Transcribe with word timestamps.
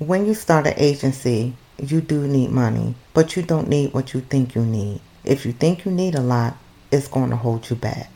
When 0.00 0.26
you 0.26 0.34
start 0.34 0.66
an 0.66 0.74
agency, 0.76 1.54
you 1.78 2.00
do 2.00 2.26
need 2.26 2.50
money, 2.50 2.96
but 3.12 3.36
you 3.36 3.44
don't 3.44 3.68
need 3.68 3.94
what 3.94 4.12
you 4.12 4.22
think 4.22 4.56
you 4.56 4.66
need. 4.66 5.00
If 5.22 5.46
you 5.46 5.52
think 5.52 5.84
you 5.84 5.92
need 5.92 6.16
a 6.16 6.20
lot, 6.20 6.56
it's 6.90 7.06
going 7.06 7.30
to 7.30 7.36
hold 7.36 7.70
you 7.70 7.76
back. 7.76 8.10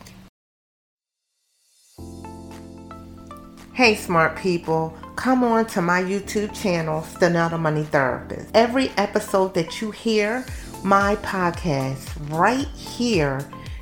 Hey, 3.71 3.95
smart 3.95 4.35
people, 4.35 4.93
come 5.15 5.41
on 5.41 5.67
to 5.67 5.81
my 5.81 6.01
YouTube 6.01 6.53
channel, 6.53 7.01
Stanella 7.01 7.57
Money 7.57 7.85
Therapist. 7.85 8.49
Every 8.53 8.89
episode 8.97 9.53
that 9.53 9.79
you 9.79 9.91
hear, 9.91 10.45
my 10.83 11.15
podcast, 11.17 12.09
right 12.29 12.67
here, 12.75 13.39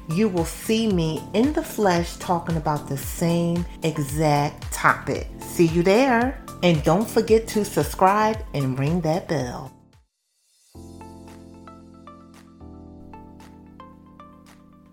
you 0.07 0.29
will 0.29 0.45
see 0.45 0.85
me 0.85 1.23
in 1.33 1.51
the 1.53 1.63
flesh 1.63 2.15
talking 2.17 2.57
about 2.57 2.87
the 2.87 2.97
same 2.97 3.65
exact 3.81 4.71
topic. 4.71 5.27
See 5.41 5.65
you 5.65 5.81
there. 5.81 6.39
And 6.63 6.83
don't 6.83 7.07
forget 7.07 7.47
to 7.49 7.63
subscribe 7.63 8.43
and 8.53 8.79
ring 8.79 9.01
that 9.01 9.27
bell. 9.27 9.71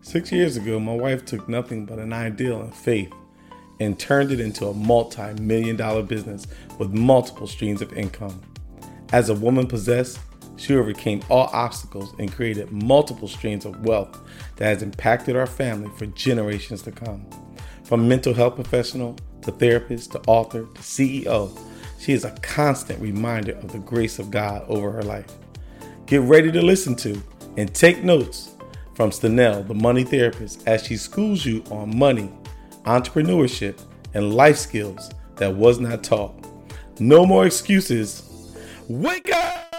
Six 0.02 0.30
years 0.30 0.56
ago, 0.56 0.78
my 0.78 0.94
wife 0.94 1.24
took 1.24 1.48
nothing 1.48 1.86
but 1.86 1.98
an 1.98 2.12
ideal 2.12 2.60
and 2.60 2.74
faith 2.74 3.12
and 3.80 3.98
turned 3.98 4.30
it 4.30 4.40
into 4.40 4.66
a 4.66 4.74
multi 4.74 5.32
million 5.40 5.76
dollar 5.76 6.02
business 6.02 6.46
with 6.78 6.90
multiple 6.90 7.46
streams 7.46 7.82
of 7.82 7.92
income. 7.94 8.40
As 9.12 9.30
a 9.30 9.34
woman 9.34 9.66
possessed, 9.66 10.20
she 10.56 10.76
overcame 10.76 11.22
all 11.30 11.50
obstacles 11.52 12.14
and 12.18 12.32
created 12.32 12.70
multiple 12.70 13.26
streams 13.26 13.64
of 13.64 13.84
wealth 13.84 14.20
that 14.56 14.66
has 14.66 14.82
impacted 14.82 15.34
our 15.34 15.46
family 15.46 15.90
for 15.96 16.06
generations 16.06 16.82
to 16.82 16.92
come. 16.92 17.26
From 17.82 18.06
mental 18.06 18.34
health 18.34 18.54
professional 18.54 19.16
to 19.44 19.52
therapist 19.52 20.12
to 20.12 20.20
author 20.26 20.62
to 20.62 20.80
CEO, 20.82 21.56
she 21.98 22.12
is 22.12 22.24
a 22.24 22.32
constant 22.42 23.00
reminder 23.00 23.52
of 23.52 23.72
the 23.72 23.78
grace 23.78 24.18
of 24.18 24.30
God 24.30 24.64
over 24.68 24.90
her 24.92 25.02
life. 25.02 25.32
Get 26.06 26.20
ready 26.22 26.52
to 26.52 26.60
listen 26.60 26.94
to 26.96 27.22
and 27.56 27.74
take 27.74 28.04
notes 28.04 28.50
from 28.94 29.10
Stanell, 29.10 29.66
the 29.66 29.74
money 29.74 30.04
therapist, 30.04 30.66
as 30.66 30.84
she 30.84 30.96
schools 30.96 31.44
you 31.44 31.64
on 31.70 31.96
money, 31.96 32.30
entrepreneurship, 32.84 33.80
and 34.12 34.34
life 34.34 34.56
skills 34.58 35.10
that 35.36 35.54
was 35.54 35.80
not 35.80 36.04
taught. 36.04 36.34
No 37.00 37.26
more 37.26 37.46
excuses. 37.46 38.22
Wake 38.88 39.32
up! 39.34 39.74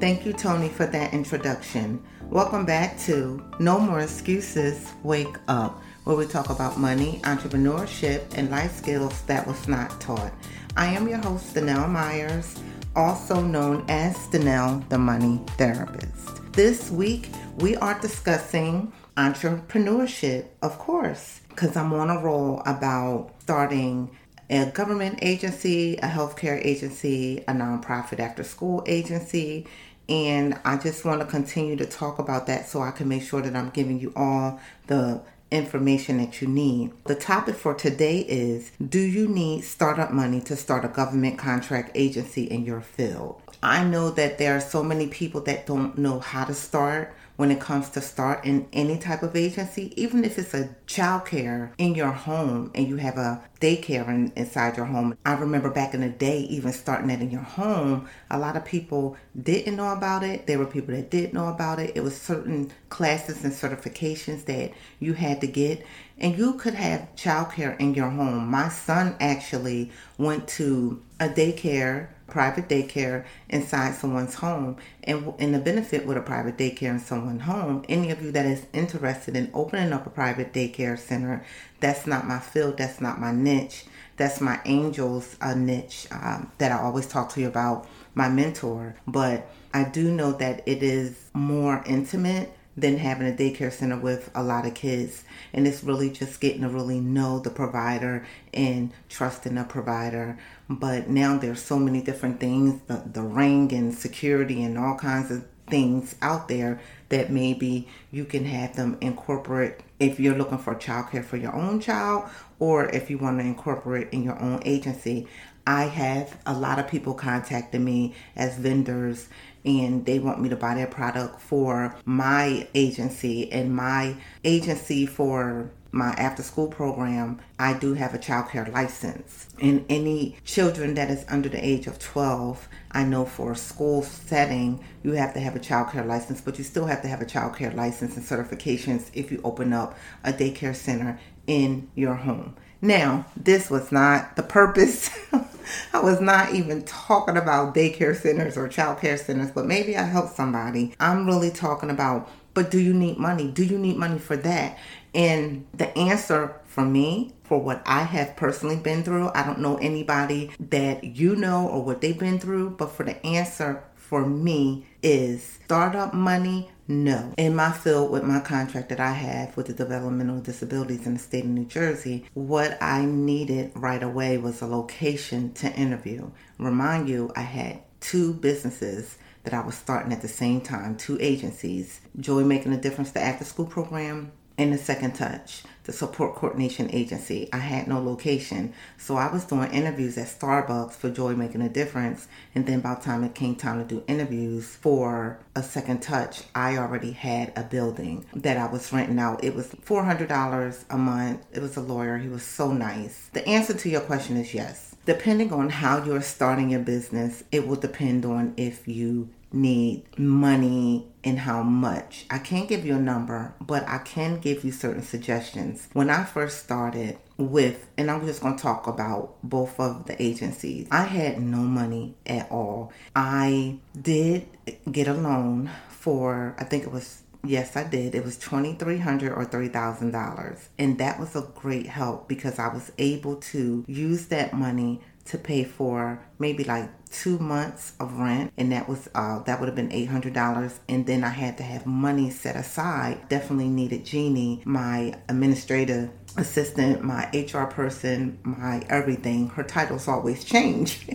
Thank 0.00 0.26
you, 0.26 0.32
Tony, 0.32 0.68
for 0.68 0.86
that 0.86 1.12
introduction. 1.12 2.02
Welcome 2.32 2.64
back 2.64 2.98
to 3.00 3.44
No 3.58 3.78
More 3.78 4.00
Excuses 4.00 4.90
Wake 5.02 5.36
Up, 5.48 5.82
where 6.04 6.16
we 6.16 6.24
talk 6.24 6.48
about 6.48 6.78
money, 6.78 7.20
entrepreneurship, 7.24 8.22
and 8.38 8.50
life 8.50 8.74
skills 8.74 9.20
that 9.24 9.46
was 9.46 9.68
not 9.68 10.00
taught. 10.00 10.32
I 10.74 10.86
am 10.86 11.06
your 11.08 11.18
host, 11.18 11.54
Danelle 11.54 11.90
Myers 11.90 12.58
also 12.96 13.42
known 13.42 13.84
as 13.90 14.16
Stanell, 14.16 14.88
the 14.88 14.96
Money 14.96 15.42
Therapist. 15.58 16.50
This 16.54 16.90
week, 16.90 17.28
we 17.58 17.76
are 17.76 18.00
discussing 18.00 18.94
entrepreneurship, 19.18 20.46
of 20.62 20.78
course, 20.78 21.42
because 21.50 21.76
I'm 21.76 21.92
on 21.92 22.08
a 22.08 22.18
roll 22.18 22.62
about 22.64 23.34
starting 23.40 24.08
a 24.48 24.70
government 24.70 25.18
agency, 25.20 25.96
a 25.98 26.06
healthcare 26.08 26.64
agency, 26.64 27.44
a 27.48 27.52
nonprofit 27.52 28.20
after 28.20 28.42
school 28.42 28.82
agency. 28.86 29.66
And 30.08 30.58
I 30.64 30.76
just 30.76 31.04
want 31.04 31.20
to 31.20 31.26
continue 31.26 31.76
to 31.76 31.86
talk 31.86 32.18
about 32.18 32.46
that 32.46 32.68
so 32.68 32.82
I 32.82 32.90
can 32.90 33.08
make 33.08 33.22
sure 33.22 33.40
that 33.40 33.54
I'm 33.54 33.70
giving 33.70 34.00
you 34.00 34.12
all 34.16 34.60
the 34.86 35.22
information 35.50 36.18
that 36.18 36.40
you 36.40 36.48
need. 36.48 36.92
The 37.04 37.14
topic 37.14 37.54
for 37.54 37.74
today 37.74 38.20
is 38.20 38.72
Do 38.76 39.00
you 39.00 39.28
need 39.28 39.64
startup 39.64 40.10
money 40.10 40.40
to 40.42 40.56
start 40.56 40.84
a 40.84 40.88
government 40.88 41.38
contract 41.38 41.92
agency 41.94 42.44
in 42.44 42.64
your 42.64 42.80
field? 42.80 43.40
I 43.62 43.84
know 43.84 44.10
that 44.10 44.38
there 44.38 44.56
are 44.56 44.60
so 44.60 44.82
many 44.82 45.06
people 45.06 45.40
that 45.42 45.66
don't 45.66 45.96
know 45.96 46.18
how 46.18 46.44
to 46.44 46.54
start 46.54 47.14
when 47.42 47.50
it 47.50 47.58
comes 47.58 47.90
to 47.90 48.00
start 48.00 48.44
in 48.44 48.68
any 48.72 48.96
type 48.96 49.20
of 49.24 49.34
agency, 49.34 49.92
even 50.00 50.24
if 50.24 50.38
it's 50.38 50.54
a 50.54 50.68
childcare 50.86 51.72
in 51.76 51.92
your 51.92 52.12
home 52.12 52.70
and 52.72 52.86
you 52.86 52.98
have 52.98 53.18
a 53.18 53.42
daycare 53.60 54.06
in, 54.06 54.32
inside 54.36 54.76
your 54.76 54.86
home. 54.86 55.18
I 55.26 55.32
remember 55.32 55.68
back 55.68 55.92
in 55.92 56.02
the 56.02 56.08
day, 56.08 56.42
even 56.42 56.72
starting 56.72 57.08
that 57.08 57.20
in 57.20 57.32
your 57.32 57.40
home, 57.40 58.08
a 58.30 58.38
lot 58.38 58.56
of 58.56 58.64
people 58.64 59.16
didn't 59.40 59.74
know 59.74 59.92
about 59.92 60.22
it. 60.22 60.46
There 60.46 60.60
were 60.60 60.66
people 60.66 60.94
that 60.94 61.10
did 61.10 61.34
know 61.34 61.48
about 61.48 61.80
it. 61.80 61.96
It 61.96 62.04
was 62.04 62.16
certain 62.16 62.70
classes 62.90 63.42
and 63.42 63.52
certifications 63.52 64.44
that 64.44 64.72
you 65.00 65.14
had 65.14 65.40
to 65.40 65.48
get, 65.48 65.84
and 66.18 66.38
you 66.38 66.54
could 66.54 66.74
have 66.74 67.08
childcare 67.16 67.76
in 67.80 67.94
your 67.94 68.10
home. 68.10 68.46
My 68.46 68.68
son 68.68 69.16
actually 69.18 69.90
went 70.16 70.46
to 70.46 71.02
a 71.22 71.28
daycare 71.28 72.08
private 72.32 72.66
daycare 72.66 73.26
inside 73.50 73.94
someone's 73.94 74.34
home. 74.34 74.76
And, 75.04 75.34
and 75.38 75.54
the 75.54 75.58
benefit 75.58 76.06
with 76.06 76.16
a 76.16 76.22
private 76.22 76.56
daycare 76.56 76.90
in 76.90 76.98
someone's 76.98 77.42
home, 77.42 77.84
any 77.90 78.10
of 78.10 78.22
you 78.22 78.32
that 78.32 78.46
is 78.46 78.64
interested 78.72 79.36
in 79.36 79.50
opening 79.52 79.92
up 79.92 80.06
a 80.06 80.10
private 80.10 80.52
daycare 80.52 80.98
center, 80.98 81.44
that's 81.80 82.06
not 82.06 82.26
my 82.26 82.38
field, 82.38 82.78
that's 82.78 83.00
not 83.00 83.20
my 83.20 83.32
niche. 83.32 83.84
That's 84.16 84.40
my 84.40 84.60
angels 84.64 85.36
uh, 85.40 85.54
niche 85.54 86.06
um, 86.10 86.50
that 86.58 86.72
I 86.72 86.78
always 86.80 87.06
talk 87.06 87.30
to 87.32 87.40
you 87.40 87.48
about, 87.48 87.86
my 88.14 88.28
mentor. 88.28 88.94
But 89.06 89.48
I 89.74 89.84
do 89.84 90.10
know 90.10 90.32
that 90.32 90.62
it 90.66 90.82
is 90.82 91.30
more 91.34 91.82
intimate 91.86 92.52
than 92.76 92.96
having 92.96 93.28
a 93.28 93.32
daycare 93.32 93.72
center 93.72 93.98
with 93.98 94.30
a 94.34 94.42
lot 94.42 94.66
of 94.66 94.74
kids. 94.74 95.24
And 95.52 95.66
it's 95.66 95.84
really 95.84 96.10
just 96.10 96.40
getting 96.40 96.62
to 96.62 96.68
really 96.68 97.00
know 97.00 97.38
the 97.38 97.50
provider 97.50 98.26
and 98.54 98.92
trusting 99.08 99.54
the 99.54 99.64
provider. 99.64 100.38
But 100.78 101.08
now 101.08 101.36
there's 101.36 101.60
so 101.60 101.78
many 101.78 102.00
different 102.00 102.40
things, 102.40 102.80
the, 102.86 103.02
the 103.04 103.22
ring 103.22 103.72
and 103.74 103.94
security 103.94 104.62
and 104.62 104.78
all 104.78 104.96
kinds 104.96 105.30
of 105.30 105.44
things 105.68 106.16
out 106.22 106.48
there 106.48 106.80
that 107.10 107.30
maybe 107.30 107.88
you 108.10 108.24
can 108.24 108.44
have 108.44 108.74
them 108.74 108.96
incorporate 109.00 109.76
if 110.00 110.18
you're 110.18 110.34
looking 110.34 110.58
for 110.58 110.74
childcare 110.74 111.24
for 111.24 111.36
your 111.36 111.54
own 111.54 111.80
child 111.80 112.28
or 112.58 112.88
if 112.88 113.10
you 113.10 113.18
want 113.18 113.38
to 113.38 113.44
incorporate 113.44 114.08
in 114.12 114.22
your 114.22 114.38
own 114.40 114.62
agency. 114.64 115.28
I 115.66 115.84
have 115.84 116.40
a 116.46 116.54
lot 116.54 116.78
of 116.78 116.88
people 116.88 117.14
contacting 117.14 117.84
me 117.84 118.14
as 118.34 118.56
vendors 118.56 119.28
and 119.64 120.04
they 120.06 120.18
want 120.18 120.40
me 120.40 120.48
to 120.48 120.56
buy 120.56 120.74
their 120.74 120.86
product 120.86 121.40
for 121.40 121.94
my 122.04 122.66
agency 122.74 123.52
and 123.52 123.74
my 123.74 124.16
agency 124.42 125.06
for 125.06 125.70
my 125.92 126.10
after 126.12 126.42
school 126.42 126.68
program, 126.68 127.38
I 127.58 127.74
do 127.74 127.94
have 127.94 128.14
a 128.14 128.18
child 128.18 128.48
care 128.48 128.66
license. 128.66 129.48
And 129.60 129.84
any 129.88 130.36
children 130.44 130.94
that 130.94 131.10
is 131.10 131.24
under 131.28 131.50
the 131.50 131.64
age 131.64 131.86
of 131.86 131.98
12, 131.98 132.66
I 132.90 133.04
know 133.04 133.26
for 133.26 133.52
a 133.52 133.56
school 133.56 134.02
setting, 134.02 134.82
you 135.02 135.12
have 135.12 135.34
to 135.34 135.40
have 135.40 135.54
a 135.54 135.60
child 135.60 135.92
care 135.92 136.04
license, 136.04 136.40
but 136.40 136.58
you 136.58 136.64
still 136.64 136.86
have 136.86 137.02
to 137.02 137.08
have 137.08 137.20
a 137.20 137.26
child 137.26 137.56
care 137.56 137.70
license 137.72 138.16
and 138.16 138.24
certifications 138.24 139.10
if 139.12 139.30
you 139.30 139.40
open 139.44 139.72
up 139.72 139.96
a 140.24 140.32
daycare 140.32 140.74
center 140.74 141.20
in 141.46 141.88
your 141.94 142.14
home. 142.14 142.56
Now, 142.80 143.26
this 143.36 143.70
was 143.70 143.92
not 143.92 144.34
the 144.34 144.42
purpose. 144.42 145.10
I 145.92 146.00
was 146.00 146.20
not 146.20 146.52
even 146.52 146.82
talking 146.82 147.36
about 147.36 147.74
daycare 147.74 148.16
centers 148.16 148.56
or 148.56 148.66
child 148.66 148.98
care 148.98 149.16
centers, 149.16 149.50
but 149.52 149.66
maybe 149.66 149.96
I 149.96 150.02
helped 150.02 150.34
somebody. 150.34 150.94
I'm 150.98 151.26
really 151.26 151.50
talking 151.50 151.90
about, 151.90 152.28
but 152.54 152.70
do 152.70 152.80
you 152.80 152.92
need 152.92 153.18
money? 153.18 153.50
Do 153.50 153.64
you 153.64 153.78
need 153.78 153.96
money 153.96 154.18
for 154.18 154.36
that? 154.36 154.78
And 155.14 155.66
the 155.74 155.96
answer 155.96 156.60
for 156.64 156.84
me, 156.84 157.32
for 157.44 157.60
what 157.60 157.82
I 157.84 158.02
have 158.02 158.36
personally 158.36 158.76
been 158.76 159.02
through, 159.02 159.30
I 159.34 159.44
don't 159.44 159.60
know 159.60 159.76
anybody 159.76 160.50
that 160.58 161.04
you 161.04 161.36
know 161.36 161.68
or 161.68 161.84
what 161.84 162.00
they've 162.00 162.18
been 162.18 162.38
through, 162.38 162.70
but 162.70 162.92
for 162.92 163.04
the 163.04 163.24
answer 163.26 163.84
for 163.94 164.26
me 164.26 164.86
is 165.02 165.58
startup 165.64 166.14
money 166.14 166.70
no. 166.88 167.32
In 167.38 167.54
my 167.54 167.72
field, 167.72 168.10
with 168.10 168.24
my 168.24 168.40
contract 168.40 168.88
that 168.88 169.00
I 169.00 169.12
have 169.12 169.56
with 169.56 169.66
the 169.66 169.72
developmental 169.72 170.40
disabilities 170.40 171.06
in 171.06 171.14
the 171.14 171.20
state 171.20 171.44
of 171.44 171.50
New 171.50 171.64
Jersey, 171.64 172.26
what 172.34 172.76
I 172.82 173.04
needed 173.04 173.72
right 173.74 174.02
away 174.02 174.36
was 174.36 174.60
a 174.60 174.66
location 174.66 175.52
to 175.54 175.72
interview. 175.72 176.30
Remind 176.58 177.08
you, 177.08 177.32
I 177.36 177.42
had 177.42 177.80
two 178.00 178.34
businesses 178.34 179.16
that 179.44 179.54
I 179.54 179.64
was 179.64 179.76
starting 179.76 180.12
at 180.12 180.22
the 180.22 180.28
same 180.28 180.60
time, 180.60 180.96
two 180.96 181.16
agencies. 181.20 182.00
Joy 182.18 182.44
Making 182.44 182.72
a 182.72 182.80
Difference, 182.80 183.12
the 183.12 183.20
after 183.20 183.44
school 183.44 183.66
program, 183.66 184.32
and 184.58 184.72
the 184.72 184.78
Second 184.78 185.14
Touch 185.14 185.62
the 185.84 185.92
support 185.92 186.34
coordination 186.34 186.90
agency. 186.92 187.48
I 187.52 187.58
had 187.58 187.88
no 187.88 188.00
location. 188.00 188.72
So 188.98 189.16
I 189.16 189.32
was 189.32 189.44
doing 189.44 189.70
interviews 189.72 190.16
at 190.16 190.28
Starbucks 190.28 190.92
for 190.92 191.10
Joy 191.10 191.34
Making 191.34 191.62
a 191.62 191.68
Difference. 191.68 192.28
And 192.54 192.66
then 192.66 192.80
by 192.80 192.94
the 192.94 193.00
time 193.00 193.24
it 193.24 193.34
came 193.34 193.56
time 193.56 193.78
to 193.78 193.94
do 193.94 194.04
interviews 194.06 194.76
for 194.76 195.38
a 195.54 195.62
second 195.62 196.02
touch, 196.02 196.42
I 196.54 196.76
already 196.76 197.12
had 197.12 197.52
a 197.56 197.64
building 197.64 198.24
that 198.34 198.56
I 198.56 198.66
was 198.70 198.92
renting 198.92 199.18
out. 199.18 199.42
It 199.42 199.54
was 199.54 199.68
$400 199.68 200.84
a 200.90 200.98
month. 200.98 201.44
It 201.52 201.60
was 201.60 201.76
a 201.76 201.80
lawyer. 201.80 202.18
He 202.18 202.28
was 202.28 202.44
so 202.44 202.72
nice. 202.72 203.30
The 203.32 203.46
answer 203.48 203.74
to 203.74 203.88
your 203.88 204.02
question 204.02 204.36
is 204.36 204.54
yes. 204.54 204.94
Depending 205.04 205.52
on 205.52 205.68
how 205.68 206.04
you're 206.04 206.22
starting 206.22 206.70
your 206.70 206.80
business, 206.80 207.42
it 207.50 207.66
will 207.66 207.76
depend 207.76 208.24
on 208.24 208.54
if 208.56 208.86
you 208.86 209.30
need 209.52 210.18
money 210.18 211.06
and 211.24 211.38
how 211.38 211.62
much. 211.62 212.26
I 212.30 212.38
can't 212.38 212.68
give 212.68 212.84
you 212.84 212.96
a 212.96 213.00
number, 213.00 213.54
but 213.60 213.86
I 213.88 213.98
can 213.98 214.40
give 214.40 214.64
you 214.64 214.72
certain 214.72 215.02
suggestions. 215.02 215.88
When 215.92 216.10
I 216.10 216.24
first 216.24 216.64
started 216.64 217.18
with, 217.36 217.86
and 217.96 218.10
I'm 218.10 218.26
just 218.26 218.42
going 218.42 218.56
to 218.56 218.62
talk 218.62 218.86
about 218.86 219.36
both 219.42 219.78
of 219.78 220.06
the 220.06 220.20
agencies, 220.20 220.88
I 220.90 221.04
had 221.04 221.40
no 221.40 221.58
money 221.58 222.14
at 222.26 222.50
all. 222.50 222.92
I 223.14 223.78
did 224.00 224.46
get 224.90 225.08
a 225.08 225.14
loan 225.14 225.70
for, 225.88 226.56
I 226.58 226.64
think 226.64 226.84
it 226.84 226.92
was 226.92 227.22
Yes, 227.44 227.76
I 227.76 227.82
did. 227.82 228.14
It 228.14 228.24
was 228.24 228.38
twenty 228.38 228.74
three 228.74 228.98
hundred 228.98 229.32
or 229.32 229.44
three 229.44 229.66
thousand 229.66 230.12
dollars, 230.12 230.68
and 230.78 230.98
that 230.98 231.18
was 231.18 231.34
a 231.34 231.42
great 231.56 231.86
help 231.86 232.28
because 232.28 232.60
I 232.60 232.72
was 232.72 232.92
able 232.98 233.36
to 233.36 233.84
use 233.88 234.26
that 234.26 234.52
money 234.54 235.00
to 235.24 235.38
pay 235.38 235.64
for 235.64 236.24
maybe 236.38 236.64
like 236.64 236.90
two 237.10 237.38
months 237.38 237.92
of 238.00 238.18
rent 238.18 238.52
and 238.56 238.72
that 238.72 238.88
was 238.88 239.08
uh, 239.14 239.40
that 239.44 239.60
would 239.60 239.66
have 239.66 239.76
been 239.76 239.90
$800 239.90 240.78
and 240.88 241.06
then 241.06 241.22
i 241.22 241.28
had 241.28 241.58
to 241.58 241.62
have 241.62 241.86
money 241.86 242.30
set 242.30 242.56
aside. 242.56 243.28
Definitely 243.28 243.68
needed 243.68 244.04
jeannie 244.04 244.62
my 244.64 245.14
administrative 245.28 246.10
assistant 246.36 247.04
my 247.04 247.28
hr 247.34 247.64
person 247.64 248.38
my 248.42 248.82
everything. 248.88 249.48
Her 249.50 249.62
titles 249.62 250.08
always 250.08 250.44
change. 250.52 251.06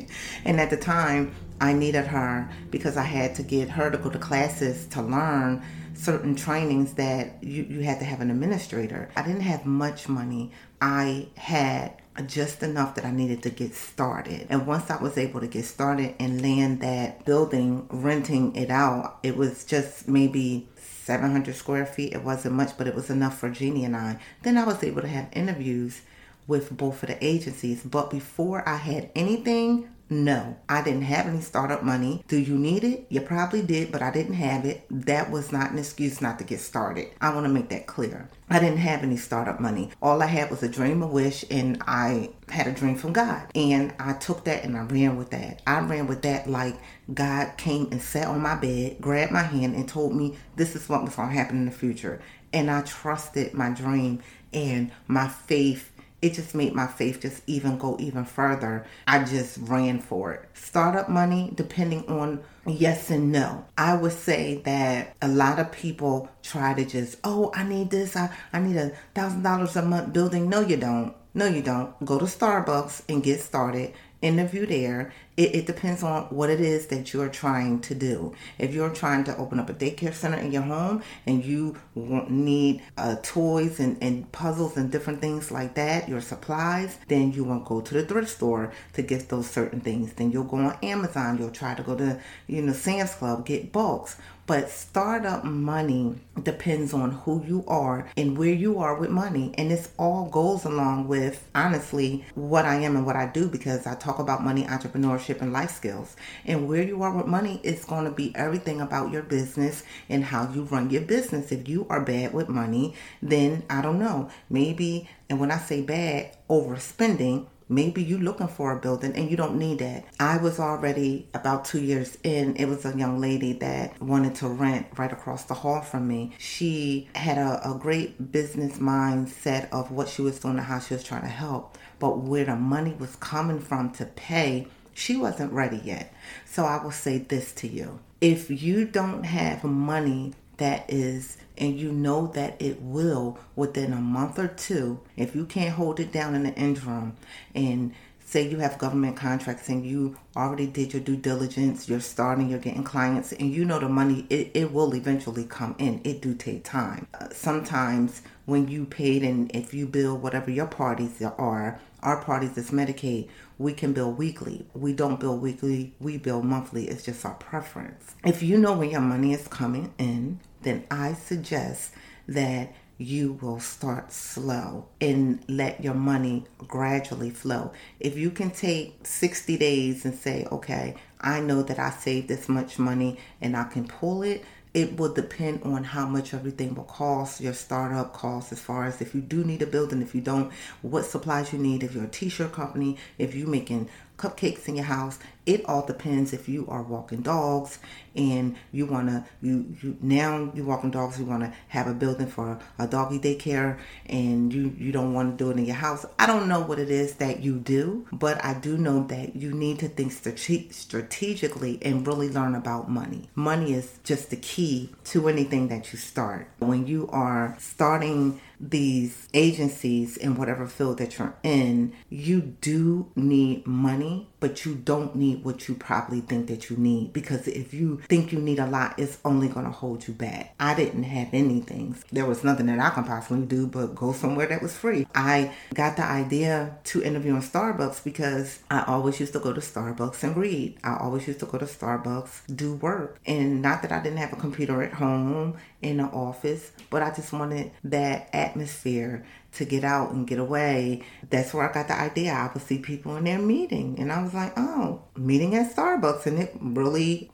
And 0.46 0.60
at 0.60 0.70
the 0.70 0.78
time 0.78 1.34
i 1.60 1.74
needed 1.74 2.06
her 2.06 2.50
because 2.70 2.98
i 2.98 3.04
had 3.04 3.34
to 3.36 3.44
get 3.44 3.68
her 3.70 3.90
to 3.90 3.98
go 3.98 4.10
to 4.10 4.20
classes 4.20 4.86
to 4.88 5.02
learn 5.02 5.64
certain 5.98 6.36
trainings 6.36 6.94
that 6.94 7.44
you, 7.44 7.64
you 7.64 7.82
had 7.82 8.00
to 8.00 8.06
have 8.06 8.22
an 8.22 8.30
administrator. 8.30 9.10
I 9.16 9.24
didn't 9.24 9.42
have 9.42 9.66
much 9.66 10.08
money. 10.08 10.52
I 10.80 11.28
had 11.36 11.94
just 12.26 12.64
enough 12.64 12.96
that 12.96 13.06
I 13.06 13.12
needed 13.12 13.44
to 13.44 13.50
get 13.50 13.76
started. 13.76 14.48
And 14.50 14.66
once 14.66 14.90
I 14.90 15.02
was 15.02 15.18
able 15.18 15.40
to 15.40 15.48
get 15.48 15.66
started 15.66 16.16
and 16.20 16.42
land 16.42 16.82
that 16.82 17.26
building, 17.26 17.88
renting 17.90 18.56
it 18.56 18.70
out, 18.70 19.20
it 19.24 19.38
was 19.38 19.66
just 19.66 20.08
maybe 20.08 20.68
700 20.76 21.56
square 21.56 21.86
feet. 21.86 22.14
It 22.14 22.24
wasn't 22.24 22.56
much, 22.56 22.78
but 22.78 22.88
it 22.88 22.96
was 22.96 23.10
enough 23.10 23.38
for 23.38 23.50
Jeannie 23.50 23.86
and 23.86 23.96
I. 23.96 24.20
Then 24.44 24.58
I 24.58 24.64
was 24.64 24.84
able 24.84 25.02
to 25.02 25.08
have 25.08 25.30
interviews 25.34 26.02
with 26.48 26.76
both 26.76 27.04
of 27.04 27.10
the 27.10 27.24
agencies. 27.24 27.84
But 27.84 28.10
before 28.10 28.68
I 28.68 28.78
had 28.78 29.10
anything, 29.16 29.90
no, 30.10 30.56
I 30.70 30.82
didn't 30.82 31.02
have 31.04 31.28
any 31.28 31.42
startup 31.42 31.84
money. 31.84 32.24
Do 32.28 32.38
you 32.38 32.58
need 32.58 32.84
it? 32.84 33.08
You 33.10 33.22
probably 33.22 33.62
did, 33.62 33.92
but 33.92 34.02
I 34.02 34.10
didn't 34.10 34.36
have 34.36 34.64
it. 34.64 34.86
That 34.90 35.30
was 35.32 35.52
not 35.52 35.72
an 35.72 35.78
excuse 35.78 36.22
not 36.22 36.40
to 36.40 36.46
get 36.46 36.62
started. 36.62 37.10
I 37.20 37.34
want 37.34 37.46
to 37.46 37.52
make 37.52 37.70
that 37.70 37.88
clear. 37.88 38.30
I 38.50 38.60
didn't 38.60 38.78
have 38.78 39.04
any 39.04 39.18
startup 39.18 39.60
money. 39.60 39.92
All 40.02 40.22
I 40.22 40.28
had 40.28 40.50
was 40.50 40.64
a 40.64 40.70
dream, 40.70 41.04
a 41.04 41.08
wish, 41.08 41.44
and 41.52 41.84
I 41.86 42.30
had 42.48 42.68
a 42.68 42.72
dream 42.72 42.96
from 42.96 43.12
God. 43.12 43.52
And 43.54 43.94
I 44.00 44.14
took 44.14 44.46
that 44.46 44.64
and 44.64 44.78
I 44.78 44.84
ran 44.84 45.18
with 45.18 45.32
that. 45.32 45.62
I 45.68 45.80
ran 45.80 46.08
with 46.08 46.22
that 46.22 46.50
like 46.50 46.76
God 47.14 47.58
came 47.58 47.90
and 47.92 48.02
sat 48.02 48.28
on 48.28 48.42
my 48.42 48.56
bed, 48.56 48.98
grabbed 49.02 49.34
my 49.34 49.44
hand, 49.44 49.76
and 49.76 49.90
told 49.90 50.16
me 50.16 50.38
this 50.56 50.76
is 50.76 50.88
what 50.88 51.04
was 51.04 51.16
going 51.16 51.30
to 51.30 51.36
happen 51.36 51.58
in 51.58 51.66
the 51.66 51.72
future. 51.72 52.22
And 52.54 52.72
I 52.72 52.82
trusted 52.82 53.54
my 53.54 53.72
dream 53.72 54.22
and 54.54 54.92
my 55.08 55.28
faith 55.28 55.92
it 56.22 56.34
just 56.34 56.56
made 56.56 56.74
my 56.74 56.88
faith 56.88 57.22
just 57.22 57.44
even 57.48 57.78
go 57.78 57.96
even 58.00 58.26
further. 58.26 58.86
I 59.08 59.24
just 59.24 59.58
ran 59.62 60.00
for 60.00 60.34
it. 60.34 60.50
Startup 60.54 61.10
money, 61.10 61.52
depending 61.54 62.08
on 62.08 62.44
yes 62.66 63.10
and 63.12 63.32
no. 63.32 63.66
I 63.78 63.96
would 63.96 64.14
say 64.14 64.62
that 64.66 65.16
a 65.22 65.28
lot 65.28 65.60
of 65.60 65.72
people 65.72 66.30
try 66.42 66.74
to 66.74 66.86
just, 66.86 67.18
oh, 67.24 67.52
I 67.54 67.64
need 67.64 67.92
this, 67.92 68.16
I, 68.16 68.36
I 68.52 68.60
need 68.60 68.78
a 68.78 68.94
thousand 69.14 69.44
dollars 69.44 69.76
a 69.76 69.84
month 69.84 70.14
building. 70.14 70.50
No, 70.50 70.62
you 70.62 70.78
don't. 70.78 71.14
No, 71.34 71.46
you 71.46 71.62
don't. 71.62 72.04
Go 72.04 72.18
to 72.18 72.26
Starbucks 72.26 73.04
and 73.08 73.22
get 73.22 73.42
started 73.42 73.94
interview 74.22 74.66
there. 74.66 75.14
It, 75.36 75.54
it, 75.56 75.68
depends 75.68 76.02
on 76.02 76.24
what 76.26 76.50
it 76.50 76.60
is 76.60 76.88
that 76.88 77.14
you're 77.14 77.30
trying 77.30 77.80
to 77.82 77.94
do. 77.94 78.34
If 78.58 78.74
you're 78.74 78.90
trying 78.90 79.24
to 79.26 79.38
open 79.38 79.60
up 79.60 79.70
a 79.70 79.74
daycare 79.74 80.14
center 80.14 80.38
in 80.38 80.52
your 80.52 80.64
home 80.64 81.04
and 81.28 81.46
you 81.46 81.78
need 81.96 82.82
uh, 82.98 83.18
toys 83.22 83.80
and, 83.80 84.02
and 84.02 84.32
puzzles 84.32 84.78
and 84.78 84.92
different 84.92 85.22
things 85.22 85.52
like 85.52 85.76
that, 85.76 86.10
your 86.10 86.22
supplies, 86.22 86.98
then 87.08 87.34
you 87.34 87.44
won't 87.44 87.66
go 87.66 87.82
to 87.82 87.94
the 87.94 88.04
thrift 88.04 88.30
store 88.30 88.72
to 88.94 89.04
get 89.04 89.30
those 89.30 89.48
certain 89.48 89.80
things. 89.80 90.14
Then 90.14 90.32
you'll 90.32 90.44
go 90.44 90.58
on 90.58 90.78
Amazon. 90.82 91.38
You'll 91.38 91.52
try 91.52 91.76
to 91.76 91.84
go 91.84 91.96
to, 91.96 92.20
you 92.48 92.64
know, 92.64 92.74
Sam's 92.74 93.14
Club, 93.14 93.46
get 93.46 93.72
bulks. 93.72 94.18
But 94.48 94.70
startup 94.70 95.44
money 95.44 96.16
depends 96.42 96.94
on 96.94 97.12
who 97.12 97.44
you 97.46 97.66
are 97.68 98.08
and 98.16 98.38
where 98.38 98.54
you 98.54 98.80
are 98.80 98.96
with 98.96 99.10
money. 99.10 99.54
And 99.58 99.70
this 99.70 99.90
all 100.00 100.30
goes 100.30 100.64
along 100.64 101.10
with, 101.10 101.46
honestly, 101.54 102.24
what 102.34 102.64
I 102.64 102.76
am 102.76 102.96
and 102.96 103.06
what 103.06 103.18
I 103.18 103.26
do 103.26 103.50
because 103.50 103.86
I 103.86 103.96
talk 103.96 104.20
about 104.20 104.46
money, 104.46 104.64
entrepreneurship, 104.64 105.42
and 105.42 105.52
life 105.52 105.72
skills. 105.72 106.16
And 106.46 106.70
where 106.70 106.82
you 106.82 107.04
are 107.04 107.12
with 107.12 107.26
money 107.26 107.60
is 107.62 107.84
going 107.84 108.06
to 108.06 108.12
be 108.12 108.34
everything 108.38 108.80
about 108.80 109.12
your 109.12 109.24
business 109.24 109.84
and 110.08 110.24
how 110.24 110.50
you 110.54 110.64
run 110.64 110.92
your 110.92 111.02
business. 111.02 111.52
If 111.52 111.68
you 111.68 111.86
are 111.90 112.00
bad 112.00 112.34
with 112.34 112.48
money, 112.48 112.96
then 113.22 113.64
I 113.70 113.82
don't 113.82 114.00
know. 114.00 114.30
Maybe, 114.50 115.10
and 115.30 115.42
when 115.42 115.52
I 115.52 115.58
say 115.58 115.82
bad, 115.82 116.38
overspending 116.50 117.48
Maybe 117.70 118.04
you're 118.04 118.20
looking 118.20 118.48
for 118.48 118.72
a 118.72 118.80
building 118.80 119.14
and 119.16 119.30
you 119.30 119.36
don't 119.36 119.58
need 119.58 119.80
that. 119.80 120.06
I 120.20 120.38
was 120.38 120.60
already 120.60 121.28
about 121.34 121.66
two 121.66 121.82
years 121.82 122.18
in. 122.24 122.56
It 122.56 122.66
was 122.66 122.86
a 122.86 122.98
young 122.98 123.20
lady 123.20 123.54
that 123.54 124.02
wanted 124.02 124.36
to 124.36 124.48
rent 124.48 124.88
right 124.98 125.12
across 125.12 125.44
the 125.44 125.54
hall 125.54 125.82
from 125.82 126.08
me. 126.08 126.32
She 126.38 127.10
had 127.14 127.38
a, 127.38 127.70
a 127.70 127.78
great 127.78 128.32
business 128.32 128.78
mindset 128.78 129.70
of 129.72 129.92
what 129.92 130.08
she 130.08 130.22
was 130.22 130.40
doing 130.40 130.58
and 130.58 130.66
how 130.66 130.80
she 130.80 130.94
was 130.94 131.04
trying 131.04 131.24
to 131.24 131.28
help. 131.28 131.78
But 132.00 132.20
where 132.20 132.46
the 132.46 132.56
money 132.56 132.96
was 132.98 133.16
coming 133.18 133.60
from 133.60 133.92
to 133.92 134.06
pay, 134.06 134.68
she 134.94 135.18
wasn't 135.18 135.52
ready 135.52 135.82
yet. 135.84 136.14
So 136.46 136.64
I 136.66 136.82
will 136.82 136.92
say 136.92 137.18
this 137.18 137.52
to 137.54 137.68
you. 137.68 138.00
If 138.22 138.50
you 138.50 138.86
don't 138.86 139.24
have 139.24 139.64
money 139.64 140.34
that 140.58 140.86
is 140.90 141.38
and 141.58 141.80
you 141.80 141.92
know 141.92 142.28
that 142.28 142.62
it 142.62 142.82
will 142.82 143.38
within 143.56 143.94
a 143.94 143.98
month 144.02 144.38
or 144.38 144.48
two 144.48 145.00
if 145.16 145.36
you 145.36 145.46
can't 145.46 145.76
hold 145.76 146.00
it 146.00 146.12
down 146.12 146.36
in 146.36 146.44
the 146.44 146.54
interim 146.54 147.16
and 147.56 147.94
say 148.28 148.46
you 148.46 148.58
have 148.58 148.78
government 148.78 149.16
contracts 149.16 149.70
and 149.70 149.86
you 149.86 150.18
already 150.36 150.68
did 150.68 150.94
your 150.94 151.02
due 151.02 151.16
diligence 151.16 151.88
you're 151.88 152.00
starting 152.00 152.50
you're 152.50 152.60
getting 152.60 152.84
clients 152.84 153.32
and 153.32 153.54
you 153.54 153.64
know 153.64 153.80
the 153.80 153.88
money 153.88 154.26
it, 154.30 154.52
it 154.54 154.74
will 154.74 154.94
eventually 154.94 155.46
come 155.46 155.76
in. 155.80 156.02
It 156.04 156.22
do 156.22 156.34
take 156.36 156.64
time. 156.64 157.08
Uh, 157.14 157.30
sometimes 157.32 158.22
when 158.46 158.68
you 158.68 158.86
paid 158.86 159.24
and 159.24 159.50
if 159.56 159.74
you 159.74 159.86
bill 159.86 160.18
whatever 160.18 160.52
your 160.52 160.68
parties 160.68 161.22
are 161.22 161.80
our 162.04 162.24
parties 162.24 162.58
is 162.58 162.72
medicaid 162.72 163.28
we 163.60 163.74
can 163.74 163.92
bill 163.92 164.12
weekly. 164.12 164.66
We 164.74 164.94
don't 164.94 165.20
bill 165.20 165.38
weekly 165.38 165.96
we 166.00 166.18
bill 166.18 166.44
monthly. 166.44 166.88
It's 166.88 167.04
just 167.04 167.26
our 167.26 167.34
preference. 167.36 168.16
If 168.24 168.44
you 168.44 168.58
know 168.58 168.74
when 168.74 168.90
your 168.90 169.02
money 169.02 169.34
is 169.34 169.48
coming 169.48 169.94
in 169.98 170.40
then 170.62 170.86
I 170.92 171.14
suggest 171.14 171.92
that 172.28 172.74
you 172.98 173.34
will 173.34 173.60
start 173.60 174.12
slow 174.12 174.88
and 175.00 175.44
let 175.48 175.84
your 175.84 175.94
money 175.94 176.46
gradually 176.68 177.30
flow. 177.30 177.72
If 178.00 178.18
you 178.18 178.32
can 178.32 178.50
take 178.50 179.06
60 179.06 179.58
days 179.58 180.04
and 180.04 180.16
say, 180.16 180.48
okay, 180.52 180.96
I 181.22 181.40
know 181.40 181.62
that 181.64 181.78
I 181.78 181.92
saved 181.92 182.28
this 182.28 182.50
much 182.50 182.80
money 182.80 183.20
and 183.40 183.56
I 183.56 183.66
can 183.66 183.88
pull 183.88 184.24
it, 184.24 184.44
it 184.78 184.96
will 184.96 185.12
depend 185.12 185.64
on 185.64 185.84
how 185.84 186.06
much 186.06 186.36
everything 186.36 186.76
will 186.76 186.84
cost, 186.84 187.42
your 187.42 187.56
startup 187.56 188.14
costs, 188.14 188.52
as 188.52 188.60
far 188.60 188.86
as 188.86 189.02
if 189.02 189.16
you 189.16 189.22
do 189.22 189.44
need 189.44 189.64
a 189.64 189.66
building, 189.66 190.04
if 190.04 190.14
you 190.14 190.22
don't, 190.22 190.54
what 190.84 191.04
supplies 191.04 191.52
you 191.52 191.58
need, 191.58 191.82
if 191.82 191.96
you're 191.96 192.04
a 192.04 192.08
t 192.08 192.30
shirt 192.30 192.52
company, 192.52 192.96
if 193.18 193.34
you're 193.34 193.48
making 193.48 193.90
cupcakes 194.18 194.68
in 194.68 194.76
your 194.76 194.86
house. 194.86 195.20
It 195.46 195.64
all 195.66 195.86
depends 195.86 196.34
if 196.34 196.50
you 196.50 196.68
are 196.68 196.82
walking 196.82 197.22
dogs 197.22 197.80
and 198.16 198.56
you 198.74 198.86
want 198.86 199.08
to 199.08 199.24
you 199.42 199.76
you 199.82 199.96
now 200.02 200.52
you 200.54 200.66
walking 200.66 200.92
dogs 200.92 201.20
you 201.20 201.26
want 201.26 201.44
to 201.44 201.54
have 201.70 201.88
a 201.88 201.94
building 201.94 202.28
for 202.28 202.60
a 202.78 202.88
doggy 202.88 203.20
daycare 203.20 203.80
and 204.08 204.52
you 204.52 204.76
you 204.78 204.92
don't 204.92 205.14
want 205.14 205.38
to 205.38 205.44
do 205.44 205.52
it 205.52 205.58
in 205.58 205.66
your 205.66 205.76
house. 205.76 206.06
I 206.20 206.26
don't 206.26 206.48
know 206.50 206.60
what 206.62 206.80
it 206.80 206.90
is 206.90 207.16
that 207.16 207.42
you 207.42 207.58
do, 207.60 208.08
but 208.12 208.44
I 208.44 208.56
do 208.56 208.78
know 208.78 209.06
that 209.08 209.36
you 209.36 209.54
need 209.54 209.80
to 209.80 209.88
think 209.88 210.12
strate- 210.12 210.74
strategically 210.74 211.80
and 211.82 212.06
really 212.06 212.30
learn 212.30 212.56
about 212.56 212.90
money. 212.90 213.30
Money 213.36 213.74
is 213.74 214.00
just 214.04 214.30
the 214.32 214.36
key 214.36 214.90
to 215.06 215.30
anything 215.30 215.70
that 215.70 215.94
you 215.94 216.00
start. 216.00 216.50
When 216.60 216.88
you 216.88 217.08
are 217.12 217.56
starting 217.60 218.42
these 218.60 219.28
agencies 219.34 220.18
in 220.18 220.36
whatever 220.36 220.68
field 220.68 220.98
that 220.98 221.18
you're 221.18 221.36
in, 221.44 221.94
you 222.10 222.42
do 222.42 223.12
need 223.16 223.66
money, 223.68 224.30
but 224.40 224.66
you 224.66 224.76
don't 224.76 225.16
need 225.16 225.44
what 225.44 225.68
you 225.68 225.76
probably 225.76 226.22
think 226.22 226.48
that 226.48 226.70
you 226.70 226.78
need. 226.78 227.14
Because 227.14 227.48
if 227.48 227.74
you 227.74 228.02
think 228.08 228.32
you 228.32 228.40
need 228.40 228.60
a 228.60 228.68
lot, 228.68 228.98
it's 228.98 229.18
only 229.26 229.48
going 229.48 229.66
to 229.66 229.72
hold 229.72 230.08
you 230.08 230.14
back. 230.14 230.56
I 230.60 230.74
didn't 230.74 231.04
have 231.04 231.30
anything. 231.34 231.96
There 232.12 232.26
was 232.26 232.44
nothing 232.44 232.68
that 232.68 232.80
I 232.80 232.90
can 232.92 233.04
possibly 233.04 233.46
do 233.46 233.68
but 233.68 233.96
go 233.96 234.14
somewhere 234.14 234.48
that 234.48 234.62
was 234.62 234.76
free. 234.78 235.08
I 235.16 235.54
got 235.74 235.96
the 235.96 236.04
idea 236.04 236.78
to 236.86 237.04
interview 237.04 237.36
in 237.36 237.42
Starbucks 237.42 238.04
because 238.04 238.60
I 238.70 238.84
always 238.88 239.20
used 239.20 239.34
to 239.34 239.40
go 239.40 239.54
to 239.54 239.62
Starbucks 239.62 240.24
and 240.24 240.38
read. 240.38 240.78
I 240.84 240.98
always 240.98 241.28
used 241.28 241.40
to 241.40 241.46
go 241.46 241.58
to 241.58 241.66
Starbucks, 241.66 242.56
do 242.56 242.76
work. 242.76 243.20
And 243.26 243.62
not 243.62 243.82
that 243.82 243.92
I 243.92 244.02
didn't 244.02 244.18
have 244.18 244.34
a 244.34 244.38
computer 244.38 244.82
at 244.84 244.94
home 244.94 245.58
in 245.82 245.98
the 245.98 246.04
office, 246.04 246.72
but 246.90 247.02
I 247.02 247.14
just 247.14 247.34
wanted 247.34 247.72
that 247.84 248.30
atmosphere 248.34 249.26
to 249.58 249.66
get 249.66 249.84
out 249.84 250.12
and 250.12 250.28
get 250.28 250.40
away. 250.40 251.04
That's 251.30 251.54
where 251.54 251.70
I 251.70 251.74
got 251.74 251.88
the 251.88 252.00
idea. 252.00 252.34
I 252.34 252.50
would 252.54 252.64
see 252.64 252.80
people 252.80 253.16
in 253.18 253.26
their 253.26 253.40
meeting, 253.40 254.00
and 254.00 254.12
I 254.12 254.24
was 254.24 254.34
like, 254.34 254.54
oh, 254.58 255.04
meeting 255.16 255.56
at 255.56 255.76
Starbucks, 255.76 256.26
and 256.26 256.40
it 256.40 256.56
really. 256.60 257.30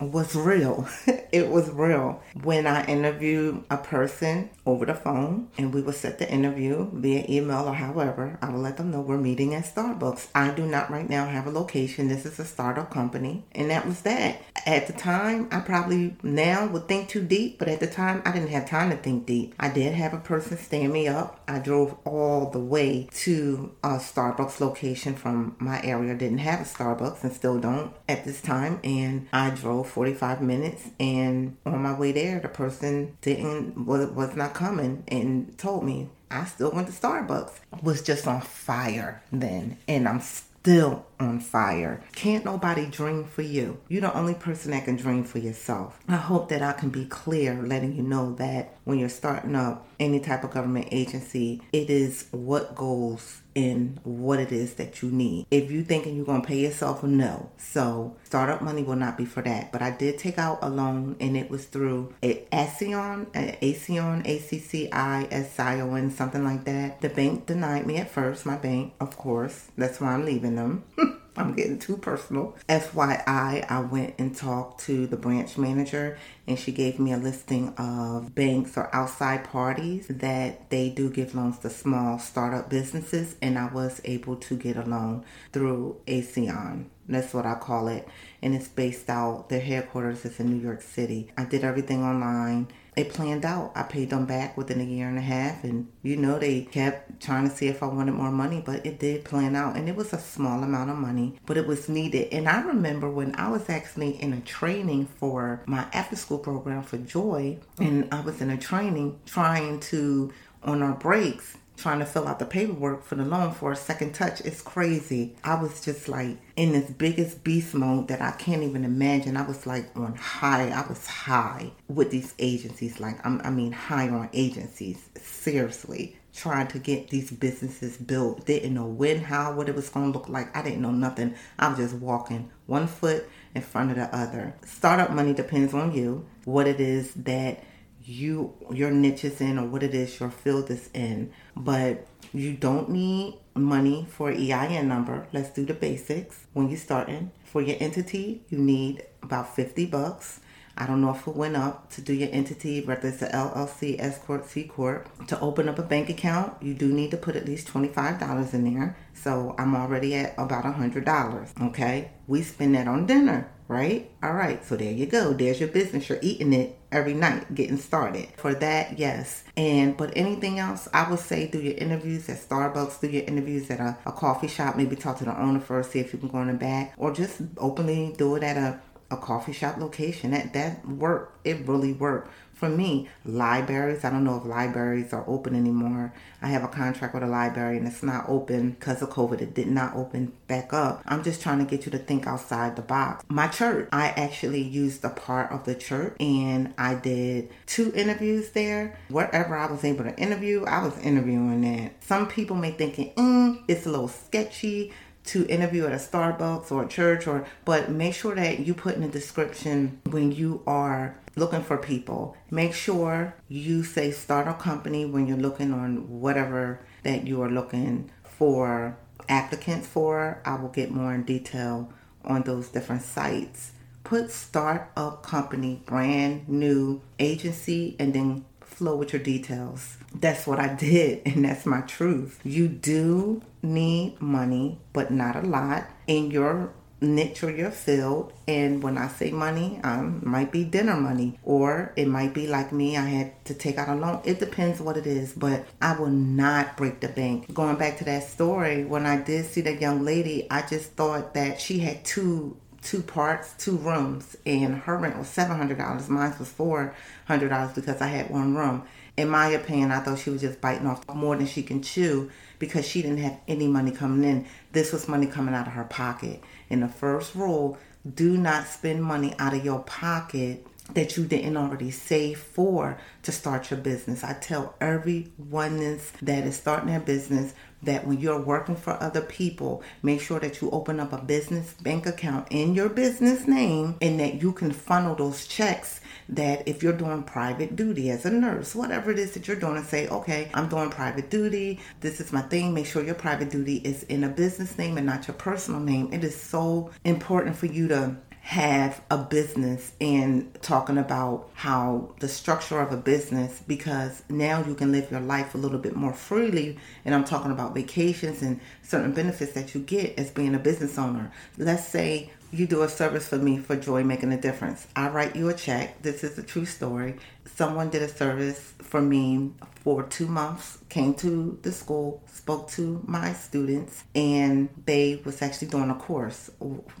Was 0.00 0.34
real. 0.34 0.88
it 1.32 1.48
was 1.48 1.70
real. 1.70 2.22
When 2.42 2.66
I 2.66 2.84
interview 2.86 3.62
a 3.70 3.78
person 3.78 4.50
over 4.64 4.84
the 4.84 4.94
phone 4.94 5.48
and 5.56 5.72
we 5.72 5.80
would 5.82 5.94
set 5.94 6.18
the 6.18 6.30
interview 6.30 6.90
via 6.92 7.24
email 7.28 7.68
or 7.68 7.74
however, 7.74 8.38
I 8.42 8.50
would 8.50 8.60
let 8.60 8.76
them 8.76 8.90
know 8.90 9.00
we're 9.00 9.18
meeting 9.18 9.54
at 9.54 9.64
Starbucks. 9.64 10.28
I 10.34 10.50
do 10.50 10.66
not 10.66 10.90
right 10.90 11.08
now 11.08 11.26
have 11.26 11.46
a 11.46 11.50
location. 11.50 12.08
This 12.08 12.26
is 12.26 12.38
a 12.38 12.44
startup 12.44 12.90
company. 12.90 13.44
And 13.52 13.70
that 13.70 13.86
was 13.86 14.02
that. 14.02 14.42
At 14.66 14.86
the 14.86 14.92
time, 14.92 15.48
I 15.50 15.60
probably 15.60 16.16
now 16.22 16.66
would 16.66 16.88
think 16.88 17.08
too 17.08 17.22
deep, 17.22 17.58
but 17.58 17.68
at 17.68 17.80
the 17.80 17.86
time, 17.86 18.22
I 18.24 18.32
didn't 18.32 18.48
have 18.48 18.68
time 18.68 18.90
to 18.90 18.96
think 18.96 19.26
deep. 19.26 19.54
I 19.58 19.68
did 19.68 19.94
have 19.94 20.12
a 20.12 20.18
person 20.18 20.58
stand 20.58 20.92
me 20.92 21.08
up. 21.08 21.40
I 21.46 21.58
drove 21.60 21.96
all 22.04 22.50
the 22.50 22.58
way 22.58 23.08
to 23.12 23.72
a 23.82 23.96
Starbucks 23.96 24.60
location 24.60 25.14
from 25.14 25.56
my 25.58 25.80
area. 25.82 26.14
Didn't 26.14 26.38
have 26.38 26.60
a 26.60 26.64
Starbucks 26.64 27.22
and 27.22 27.32
still 27.32 27.58
don't 27.58 27.92
at 28.08 28.24
this 28.24 28.40
time. 28.40 28.80
And 28.82 29.28
I 29.32 29.50
drove 29.50 29.85
45 29.86 30.42
minutes. 30.42 30.88
And 31.00 31.56
on 31.64 31.82
my 31.82 31.98
way 31.98 32.12
there, 32.12 32.40
the 32.40 32.48
person 32.48 33.16
didn't, 33.20 33.86
was, 33.86 34.08
was 34.10 34.36
not 34.36 34.54
coming 34.54 35.04
and 35.08 35.56
told 35.58 35.84
me 35.84 36.08
I 36.30 36.44
still 36.44 36.72
went 36.72 36.88
to 36.88 36.92
Starbucks. 36.92 37.52
Was 37.82 38.02
just 38.02 38.26
on 38.26 38.40
fire 38.40 39.22
then. 39.32 39.78
And 39.86 40.08
I'm 40.08 40.20
still 40.20 41.06
on 41.18 41.40
fire. 41.40 42.02
Can't 42.14 42.44
nobody 42.44 42.86
dream 42.86 43.24
for 43.24 43.42
you. 43.42 43.78
You're 43.88 44.02
the 44.02 44.16
only 44.16 44.34
person 44.34 44.70
that 44.72 44.84
can 44.84 44.96
dream 44.96 45.24
for 45.24 45.38
yourself. 45.38 45.98
I 46.08 46.16
hope 46.16 46.48
that 46.50 46.62
I 46.62 46.72
can 46.72 46.90
be 46.90 47.04
clear, 47.06 47.54
letting 47.54 47.94
you 47.96 48.02
know 48.02 48.34
that 48.36 48.76
when 48.84 48.98
you're 48.98 49.08
starting 49.08 49.56
up 49.56 49.86
any 49.98 50.20
type 50.20 50.44
of 50.44 50.50
government 50.52 50.88
agency, 50.90 51.62
it 51.72 51.90
is 51.90 52.26
what 52.30 52.74
goes 52.74 53.42
in 53.56 53.98
what 54.04 54.38
it 54.38 54.52
is 54.52 54.74
that 54.74 55.02
you 55.02 55.10
need. 55.10 55.46
If 55.50 55.70
you're 55.70 55.82
thinking 55.82 56.14
you're 56.14 56.26
gonna 56.26 56.44
pay 56.44 56.58
yourself, 56.58 57.02
no. 57.02 57.50
So 57.56 58.14
startup 58.22 58.60
money 58.60 58.82
will 58.82 58.96
not 58.96 59.16
be 59.16 59.24
for 59.24 59.40
that. 59.42 59.72
But 59.72 59.80
I 59.80 59.90
did 59.92 60.18
take 60.18 60.38
out 60.38 60.58
a 60.60 60.68
loan 60.68 61.16
and 61.20 61.36
it 61.36 61.50
was 61.50 61.64
through 61.64 62.12
Accion, 62.22 63.26
Accion, 63.32 64.26
A-C-C-I-S-I-O-N, 64.26 66.10
something 66.10 66.44
like 66.44 66.64
that. 66.64 67.00
The 67.00 67.08
bank 67.08 67.46
denied 67.46 67.86
me 67.86 67.96
at 67.96 68.10
first, 68.10 68.44
my 68.44 68.56
bank, 68.56 68.92
of 69.00 69.16
course. 69.16 69.68
That's 69.76 70.00
why 70.00 70.12
I'm 70.12 70.26
leaving 70.26 70.56
them. 70.56 70.84
I'm 71.36 71.52
getting 71.52 71.78
too 71.78 71.98
personal. 71.98 72.56
FYI, 72.68 73.70
I 73.70 73.80
went 73.80 74.14
and 74.18 74.34
talked 74.34 74.80
to 74.84 75.06
the 75.06 75.16
branch 75.16 75.58
manager 75.58 76.18
and 76.46 76.58
she 76.58 76.72
gave 76.72 76.98
me 76.98 77.12
a 77.12 77.18
listing 77.18 77.74
of 77.76 78.34
banks 78.34 78.76
or 78.76 78.94
outside 78.94 79.44
parties 79.44 80.06
that 80.08 80.70
they 80.70 80.88
do 80.88 81.10
give 81.10 81.34
loans 81.34 81.58
to 81.58 81.70
small 81.70 82.18
startup 82.18 82.70
businesses 82.70 83.36
and 83.42 83.58
I 83.58 83.66
was 83.66 84.00
able 84.04 84.36
to 84.36 84.56
get 84.56 84.76
a 84.76 84.82
loan 84.82 85.24
through 85.52 86.00
Accion. 86.06 86.86
That's 87.08 87.34
what 87.34 87.46
I 87.46 87.54
call 87.54 87.88
it. 87.88 88.08
And 88.42 88.54
it's 88.54 88.68
based 88.68 89.10
out, 89.10 89.48
their 89.48 89.60
headquarters 89.60 90.24
is 90.24 90.40
in 90.40 90.50
New 90.50 90.62
York 90.62 90.82
City. 90.82 91.30
I 91.36 91.44
did 91.44 91.64
everything 91.64 92.02
online 92.02 92.68
it 92.96 93.10
planned 93.10 93.44
out. 93.44 93.72
I 93.74 93.82
paid 93.82 94.08
them 94.08 94.24
back 94.24 94.56
within 94.56 94.80
a 94.80 94.84
year 94.84 95.06
and 95.06 95.18
a 95.18 95.22
half, 95.22 95.62
and 95.64 95.86
you 96.02 96.16
know 96.16 96.38
they 96.38 96.62
kept 96.62 97.20
trying 97.20 97.48
to 97.48 97.54
see 97.54 97.68
if 97.68 97.82
I 97.82 97.86
wanted 97.86 98.12
more 98.12 98.30
money, 98.30 98.62
but 98.64 98.84
it 98.86 98.98
did 98.98 99.24
plan 99.24 99.54
out, 99.54 99.76
and 99.76 99.88
it 99.88 99.94
was 99.94 100.14
a 100.14 100.18
small 100.18 100.62
amount 100.62 100.90
of 100.90 100.96
money, 100.96 101.38
but 101.44 101.58
it 101.58 101.66
was 101.66 101.90
needed. 101.90 102.32
And 102.32 102.48
I 102.48 102.62
remember 102.62 103.10
when 103.10 103.34
I 103.36 103.50
was 103.50 103.68
actually 103.68 104.20
in 104.20 104.32
a 104.32 104.40
training 104.40 105.06
for 105.06 105.62
my 105.66 105.86
after 105.92 106.16
school 106.16 106.38
program 106.38 106.82
for 106.82 106.96
Joy, 106.96 107.58
and 107.78 108.08
I 108.12 108.20
was 108.20 108.40
in 108.40 108.50
a 108.50 108.56
training 108.56 109.20
trying 109.26 109.80
to 109.80 110.32
on 110.62 110.82
our 110.82 110.94
breaks 110.94 111.58
trying 111.76 111.98
to 111.98 112.06
fill 112.06 112.26
out 112.26 112.38
the 112.38 112.46
paperwork 112.46 113.04
for 113.04 113.14
the 113.14 113.24
loan 113.24 113.52
for 113.52 113.72
a 113.72 113.76
second 113.76 114.14
touch. 114.14 114.40
It's 114.40 114.62
crazy. 114.62 115.36
I 115.44 115.60
was 115.60 115.80
just 115.84 116.08
like 116.08 116.38
in 116.56 116.72
this 116.72 116.90
biggest 116.90 117.44
beast 117.44 117.74
mode 117.74 118.08
that 118.08 118.22
I 118.22 118.32
can't 118.32 118.62
even 118.62 118.84
imagine. 118.84 119.36
I 119.36 119.46
was 119.46 119.66
like 119.66 119.94
on 119.96 120.14
high. 120.14 120.70
I 120.70 120.86
was 120.88 121.06
high 121.06 121.72
with 121.88 122.10
these 122.10 122.34
agencies. 122.38 122.98
Like, 123.00 123.24
I'm, 123.24 123.40
I 123.44 123.50
mean, 123.50 123.72
high 123.72 124.08
on 124.08 124.30
agencies. 124.32 125.08
Seriously. 125.16 126.16
Trying 126.34 126.66
to 126.68 126.78
get 126.78 127.08
these 127.08 127.30
businesses 127.30 127.96
built. 127.96 128.44
Didn't 128.44 128.74
know 128.74 128.84
when, 128.84 129.22
how, 129.22 129.54
what 129.54 129.70
it 129.70 129.74
was 129.74 129.88
going 129.88 130.12
to 130.12 130.18
look 130.18 130.28
like. 130.28 130.54
I 130.54 130.62
didn't 130.62 130.82
know 130.82 130.90
nothing. 130.90 131.34
I 131.58 131.68
was 131.68 131.78
just 131.78 131.94
walking 131.94 132.50
one 132.66 132.86
foot 132.86 133.26
in 133.54 133.62
front 133.62 133.90
of 133.90 133.96
the 133.96 134.14
other. 134.14 134.54
Startup 134.64 135.10
money 135.10 135.32
depends 135.32 135.72
on 135.72 135.92
you, 135.92 136.26
what 136.44 136.66
it 136.66 136.78
is 136.78 137.14
that 137.14 137.64
you 138.06 138.54
your 138.72 138.90
niche 138.90 139.24
is 139.24 139.40
in 139.40 139.58
or 139.58 139.66
what 139.66 139.82
it 139.82 139.92
is 139.92 140.20
your 140.20 140.30
field 140.30 140.70
is 140.70 140.88
in 140.94 141.32
but 141.56 142.06
you 142.32 142.52
don't 142.52 142.88
need 142.88 143.38
money 143.56 144.06
for 144.10 144.30
EIN 144.30 144.88
number. 144.88 145.26
Let's 145.32 145.50
do 145.50 145.64
the 145.64 145.74
basics. 145.74 146.46
When 146.52 146.68
you're 146.68 146.78
starting 146.78 147.30
for 147.44 147.62
your 147.62 147.76
entity, 147.80 148.42
you 148.48 148.58
need 148.58 149.04
about 149.22 149.54
50 149.54 149.86
bucks. 149.86 150.40
I 150.78 150.86
don't 150.86 151.00
know 151.00 151.14
if 151.14 151.26
it 151.26 151.34
went 151.34 151.56
up 151.56 151.90
to 151.92 152.02
do 152.02 152.12
your 152.12 152.28
entity, 152.32 152.82
whether 152.82 153.08
it's 153.08 153.22
a 153.22 153.28
LLC, 153.28 153.96
S 153.98 154.18
Corp, 154.18 154.44
C 154.44 154.64
Corp. 154.64 155.08
To 155.28 155.40
open 155.40 155.70
up 155.70 155.78
a 155.78 155.82
bank 155.82 156.10
account, 156.10 156.62
you 156.62 156.74
do 156.74 156.92
need 156.92 157.10
to 157.12 157.16
put 157.16 157.34
at 157.34 157.46
least 157.46 157.68
$25 157.68 158.52
in 158.52 158.74
there. 158.74 158.96
So 159.14 159.54
I'm 159.58 159.74
already 159.74 160.14
at 160.14 160.34
about 160.36 160.64
$100. 160.64 161.68
Okay. 161.68 162.10
We 162.26 162.42
spend 162.42 162.74
that 162.74 162.88
on 162.88 163.06
dinner 163.06 163.50
right? 163.68 164.10
All 164.22 164.32
right, 164.32 164.64
so 164.64 164.76
there 164.76 164.92
you 164.92 165.06
go. 165.06 165.32
There's 165.32 165.60
your 165.60 165.68
business. 165.68 166.08
You're 166.08 166.18
eating 166.22 166.52
it 166.52 166.78
every 166.96 167.14
night, 167.14 167.54
getting 167.54 167.76
started. 167.76 168.28
For 168.36 168.54
that, 168.54 168.98
yes. 168.98 169.44
And 169.56 169.96
but 169.96 170.12
anything 170.16 170.58
else, 170.58 170.88
I 170.92 171.08
would 171.08 171.18
say 171.18 171.46
do 171.46 171.60
your 171.60 171.74
interviews 171.74 172.28
at 172.28 172.38
Starbucks, 172.38 173.00
do 173.00 173.08
your 173.08 173.24
interviews 173.24 173.70
at 173.70 173.80
a, 173.80 173.96
a 174.06 174.12
coffee 174.12 174.48
shop, 174.48 174.76
maybe 174.76 174.96
talk 174.96 175.18
to 175.18 175.24
the 175.24 175.38
owner 175.38 175.60
first, 175.60 175.92
see 175.92 176.00
if 176.00 176.12
you 176.12 176.18
can 176.18 176.28
go 176.28 176.40
in 176.40 176.48
the 176.48 176.54
back, 176.54 176.94
or 176.96 177.12
just 177.12 177.40
openly 177.58 178.14
do 178.16 178.34
it 178.36 178.42
at 178.42 178.56
a 178.56 178.80
a 179.08 179.16
coffee 179.16 179.52
shop 179.52 179.76
location. 179.76 180.32
That 180.32 180.52
that 180.54 180.86
worked. 180.88 181.46
It 181.46 181.66
really 181.68 181.92
worked 181.92 182.30
for 182.56 182.70
me, 182.70 183.06
libraries, 183.26 184.02
I 184.02 184.08
don't 184.08 184.24
know 184.24 184.38
if 184.38 184.46
libraries 184.46 185.12
are 185.12 185.24
open 185.28 185.54
anymore. 185.54 186.14
I 186.40 186.48
have 186.48 186.64
a 186.64 186.68
contract 186.68 187.12
with 187.12 187.22
a 187.22 187.26
library 187.26 187.76
and 187.76 187.86
it's 187.86 188.02
not 188.02 188.24
open 188.28 188.70
because 188.70 189.02
of 189.02 189.10
COVID. 189.10 189.42
It 189.42 189.52
did 189.52 189.68
not 189.68 189.94
open 189.94 190.32
back 190.48 190.72
up. 190.72 191.02
I'm 191.06 191.22
just 191.22 191.42
trying 191.42 191.58
to 191.58 191.64
get 191.64 191.84
you 191.84 191.92
to 191.92 191.98
think 191.98 192.26
outside 192.26 192.76
the 192.76 192.82
box. 192.82 193.24
My 193.28 193.48
church, 193.48 193.90
I 193.92 194.08
actually 194.08 194.62
used 194.62 195.04
a 195.04 195.10
part 195.10 195.52
of 195.52 195.64
the 195.64 195.74
church 195.74 196.16
and 196.18 196.72
I 196.78 196.94
did 196.94 197.50
two 197.66 197.92
interviews 197.94 198.50
there. 198.52 198.98
Wherever 199.10 199.54
I 199.54 199.70
was 199.70 199.84
able 199.84 200.04
to 200.04 200.18
interview, 200.18 200.64
I 200.64 200.82
was 200.82 200.98
interviewing 201.00 201.60
that. 201.60 202.02
Some 202.02 202.26
people 202.26 202.56
may 202.56 202.70
think 202.70 202.96
mm, 203.16 203.62
it's 203.68 203.84
a 203.84 203.90
little 203.90 204.08
sketchy 204.08 204.94
to 205.26 205.46
interview 205.46 205.86
at 205.86 205.92
a 205.92 205.96
Starbucks 205.96 206.70
or 206.70 206.84
a 206.84 206.88
church 206.88 207.26
or 207.26 207.46
but 207.64 207.90
make 207.90 208.14
sure 208.14 208.34
that 208.34 208.60
you 208.60 208.74
put 208.74 208.94
in 208.94 209.02
the 209.02 209.08
description 209.08 210.00
when 210.10 210.32
you 210.32 210.62
are 210.66 211.18
looking 211.36 211.62
for 211.62 211.76
people. 211.76 212.36
Make 212.50 212.74
sure 212.74 213.34
you 213.48 213.84
say 213.84 214.10
start 214.10 214.48
a 214.48 214.54
company 214.54 215.04
when 215.04 215.26
you're 215.26 215.36
looking 215.36 215.72
on 215.72 216.20
whatever 216.20 216.80
that 217.02 217.26
you 217.26 217.42
are 217.42 217.50
looking 217.50 218.10
for 218.24 218.96
applicants 219.28 219.86
for. 219.86 220.40
I 220.44 220.56
will 220.56 220.68
get 220.68 220.90
more 220.90 221.14
in 221.14 221.24
detail 221.24 221.92
on 222.24 222.42
those 222.42 222.68
different 222.68 223.02
sites. 223.02 223.72
Put 224.04 224.30
start 224.30 224.90
up 224.96 225.22
company, 225.22 225.82
brand 225.84 226.48
new 226.48 227.02
agency, 227.18 227.96
and 227.98 228.14
then 228.14 228.44
flow 228.60 228.96
with 228.96 229.12
your 229.12 229.22
details. 229.22 229.96
That's 230.20 230.46
what 230.46 230.58
I 230.58 230.74
did, 230.74 231.22
and 231.26 231.44
that's 231.44 231.66
my 231.66 231.82
truth. 231.82 232.40
You 232.44 232.68
do 232.68 233.42
need 233.62 234.20
money, 234.20 234.78
but 234.92 235.10
not 235.10 235.36
a 235.36 235.42
lot 235.42 235.84
in 236.06 236.30
your 236.30 236.72
niche 237.00 237.42
or 237.44 237.50
your 237.50 237.70
field. 237.70 238.32
And 238.48 238.82
when 238.82 238.96
I 238.96 239.08
say 239.08 239.30
money, 239.30 239.80
um, 239.84 240.22
might 240.24 240.50
be 240.50 240.64
dinner 240.64 240.96
money, 240.96 241.38
or 241.42 241.92
it 241.96 242.08
might 242.08 242.32
be 242.32 242.46
like 242.46 242.72
me, 242.72 242.96
I 242.96 243.04
had 243.04 243.44
to 243.46 243.54
take 243.54 243.76
out 243.78 243.88
a 243.88 243.94
loan. 243.94 244.20
It 244.24 244.40
depends 244.40 244.80
what 244.80 244.96
it 244.96 245.06
is, 245.06 245.32
but 245.32 245.66
I 245.82 245.98
will 245.98 246.06
not 246.06 246.76
break 246.76 247.00
the 247.00 247.08
bank. 247.08 247.52
Going 247.52 247.76
back 247.76 247.98
to 247.98 248.04
that 248.04 248.24
story, 248.24 248.84
when 248.84 249.04
I 249.04 249.20
did 249.20 249.46
see 249.46 249.60
that 249.62 249.80
young 249.80 250.04
lady, 250.04 250.46
I 250.50 250.62
just 250.62 250.92
thought 250.92 251.34
that 251.34 251.60
she 251.60 251.80
had 251.80 252.04
two 252.04 252.56
two 252.82 253.02
parts, 253.02 253.52
two 253.58 253.76
rooms, 253.76 254.36
and 254.46 254.76
her 254.76 254.96
rent 254.96 255.18
was 255.18 255.26
seven 255.28 255.56
hundred 255.56 255.78
dollars. 255.78 256.08
Mine 256.08 256.32
was 256.38 256.48
four 256.48 256.94
hundred 257.26 257.48
dollars 257.48 257.74
because 257.74 258.00
I 258.00 258.06
had 258.06 258.30
one 258.30 258.54
room. 258.54 258.84
In 259.16 259.30
my 259.30 259.48
opinion, 259.48 259.92
I 259.92 260.00
thought 260.00 260.18
she 260.18 260.30
was 260.30 260.42
just 260.42 260.60
biting 260.60 260.86
off 260.86 261.02
more 261.14 261.36
than 261.36 261.46
she 261.46 261.62
can 261.62 261.82
chew 261.82 262.30
because 262.58 262.86
she 262.86 263.00
didn't 263.00 263.18
have 263.18 263.38
any 263.48 263.66
money 263.66 263.90
coming 263.90 264.28
in. 264.28 264.46
This 264.72 264.92
was 264.92 265.08
money 265.08 265.26
coming 265.26 265.54
out 265.54 265.66
of 265.66 265.72
her 265.72 265.84
pocket. 265.84 266.42
And 266.68 266.82
the 266.82 266.88
first 266.88 267.34
rule 267.34 267.78
do 268.14 268.36
not 268.36 268.66
spend 268.66 269.02
money 269.02 269.34
out 269.38 269.54
of 269.54 269.64
your 269.64 269.80
pocket 269.80 270.66
that 270.94 271.16
you 271.16 271.24
didn't 271.24 271.56
already 271.56 271.90
save 271.90 272.38
for 272.38 272.98
to 273.22 273.32
start 273.32 273.70
your 273.70 273.80
business. 273.80 274.22
I 274.22 274.34
tell 274.34 274.74
everyone 274.80 276.00
that 276.22 276.44
is 276.44 276.56
starting 276.56 276.88
their 276.88 277.00
business 277.00 277.54
that 277.82 278.06
when 278.06 278.20
you're 278.20 278.40
working 278.40 278.76
for 278.76 279.02
other 279.02 279.20
people, 279.20 279.82
make 280.02 280.20
sure 280.20 280.40
that 280.40 280.60
you 280.60 280.70
open 280.70 281.00
up 281.00 281.12
a 281.12 281.18
business 281.18 281.74
bank 281.74 282.06
account 282.06 282.48
in 282.50 282.74
your 282.74 282.88
business 282.88 283.46
name 283.46 283.96
and 284.00 284.20
that 284.20 284.40
you 284.42 284.52
can 284.52 284.72
funnel 284.72 285.14
those 285.14 285.46
checks 285.46 286.00
that 286.28 286.66
if 286.66 286.82
you're 286.82 286.92
doing 286.92 287.22
private 287.22 287.76
duty 287.76 288.10
as 288.10 288.24
a 288.24 288.30
nurse, 288.30 288.74
whatever 288.74 289.10
it 289.10 289.18
is 289.18 289.32
that 289.32 289.46
you're 289.46 289.58
doing, 289.58 289.76
and 289.76 289.86
say, 289.86 290.08
okay, 290.08 290.50
I'm 290.54 290.68
doing 290.68 290.90
private 290.90 291.30
duty. 291.30 291.80
This 292.00 292.20
is 292.20 292.32
my 292.32 292.42
thing. 292.42 292.74
Make 292.74 292.86
sure 292.86 293.04
your 293.04 293.14
private 293.14 293.50
duty 293.50 293.76
is 293.76 294.02
in 294.04 294.24
a 294.24 294.28
business 294.28 294.76
name 294.78 294.96
and 294.96 295.06
not 295.06 295.28
your 295.28 295.36
personal 295.36 295.80
name. 295.80 296.12
It 296.12 296.24
is 296.24 296.38
so 296.40 296.90
important 297.04 297.56
for 297.56 297.66
you 297.66 297.88
to 297.88 298.16
have 298.46 299.02
a 299.10 299.18
business 299.18 299.90
and 300.00 300.56
talking 300.62 300.98
about 300.98 301.50
how 301.54 302.14
the 302.20 302.28
structure 302.28 302.80
of 302.80 302.92
a 302.92 302.96
business 302.96 303.60
because 303.66 304.22
now 304.28 304.64
you 304.64 304.72
can 304.72 304.92
live 304.92 305.10
your 305.10 305.18
life 305.18 305.56
a 305.56 305.58
little 305.58 305.80
bit 305.80 305.96
more 305.96 306.12
freely 306.12 306.78
and 307.04 307.12
I'm 307.12 307.24
talking 307.24 307.50
about 307.50 307.74
vacations 307.74 308.42
and 308.42 308.60
certain 308.82 309.10
benefits 309.10 309.50
that 309.54 309.74
you 309.74 309.80
get 309.80 310.16
as 310.16 310.30
being 310.30 310.54
a 310.54 310.60
business 310.60 310.96
owner. 310.96 311.32
Let's 311.58 311.88
say 311.88 312.30
you 312.58 312.66
do 312.66 312.82
a 312.82 312.88
service 312.88 313.28
for 313.28 313.38
me 313.38 313.58
for 313.58 313.76
joy 313.76 314.02
making 314.04 314.32
a 314.32 314.40
difference. 314.40 314.86
I 314.96 315.08
write 315.08 315.36
you 315.36 315.48
a 315.48 315.54
check. 315.54 316.02
This 316.02 316.24
is 316.24 316.38
a 316.38 316.42
true 316.42 316.66
story. 316.66 317.16
Someone 317.54 317.90
did 317.90 318.02
a 318.02 318.08
service 318.08 318.74
for 318.78 319.00
me 319.00 319.52
for 319.82 320.02
two 320.02 320.26
months, 320.26 320.78
came 320.96 321.12
to 321.12 321.58
the 321.60 321.70
school, 321.70 322.22
spoke 322.26 322.70
to 322.70 323.02
my 323.06 323.34
students, 323.34 324.04
and 324.14 324.70
they 324.86 325.20
was 325.26 325.42
actually 325.42 325.68
doing 325.68 325.90
a 325.90 325.94
course 325.94 326.50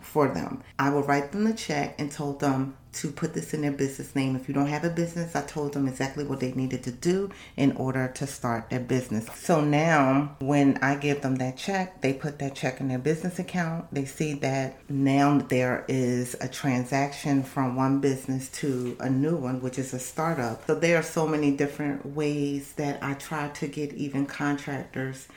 for 0.02 0.28
them. 0.28 0.62
I 0.78 0.90
would 0.90 1.08
write 1.08 1.32
them 1.32 1.44
the 1.44 1.54
check 1.54 1.94
and 1.98 2.12
told 2.12 2.40
them 2.40 2.76
to 2.96 3.10
put 3.10 3.34
this 3.34 3.52
in 3.52 3.60
their 3.60 3.72
business 3.72 4.16
name. 4.16 4.36
If 4.36 4.48
you 4.48 4.54
don't 4.54 4.68
have 4.68 4.84
a 4.84 4.90
business, 4.90 5.36
I 5.36 5.42
told 5.42 5.74
them 5.74 5.86
exactly 5.86 6.24
what 6.24 6.40
they 6.40 6.52
needed 6.52 6.82
to 6.84 6.90
do 6.90 7.30
in 7.56 7.76
order 7.76 8.08
to 8.08 8.26
start 8.26 8.70
their 8.70 8.80
business. 8.80 9.28
So 9.34 9.60
now 9.60 10.36
when 10.40 10.78
I 10.78 10.96
give 10.96 11.20
them 11.20 11.36
that 11.36 11.58
check, 11.58 12.00
they 12.00 12.14
put 12.14 12.38
that 12.38 12.54
check 12.54 12.80
in 12.80 12.88
their 12.88 12.98
business 12.98 13.38
account. 13.38 13.92
They 13.92 14.06
see 14.06 14.32
that 14.34 14.78
now 14.88 15.38
there 15.38 15.84
is 15.88 16.36
a 16.40 16.48
transaction 16.48 17.42
from 17.42 17.76
one 17.76 18.00
business 18.00 18.48
to 18.60 18.96
a 18.98 19.10
new 19.10 19.36
one, 19.36 19.60
which 19.60 19.78
is 19.78 19.92
a 19.92 19.98
startup. 19.98 20.66
So 20.66 20.74
there 20.74 20.98
are 20.98 21.02
so 21.02 21.26
many 21.26 21.50
different 21.50 22.06
ways 22.06 22.72
that 22.76 23.02
I 23.02 23.12
try 23.14 23.48
to 23.48 23.66
get 23.66 23.85
even 23.94 24.26
contractors 24.26 25.28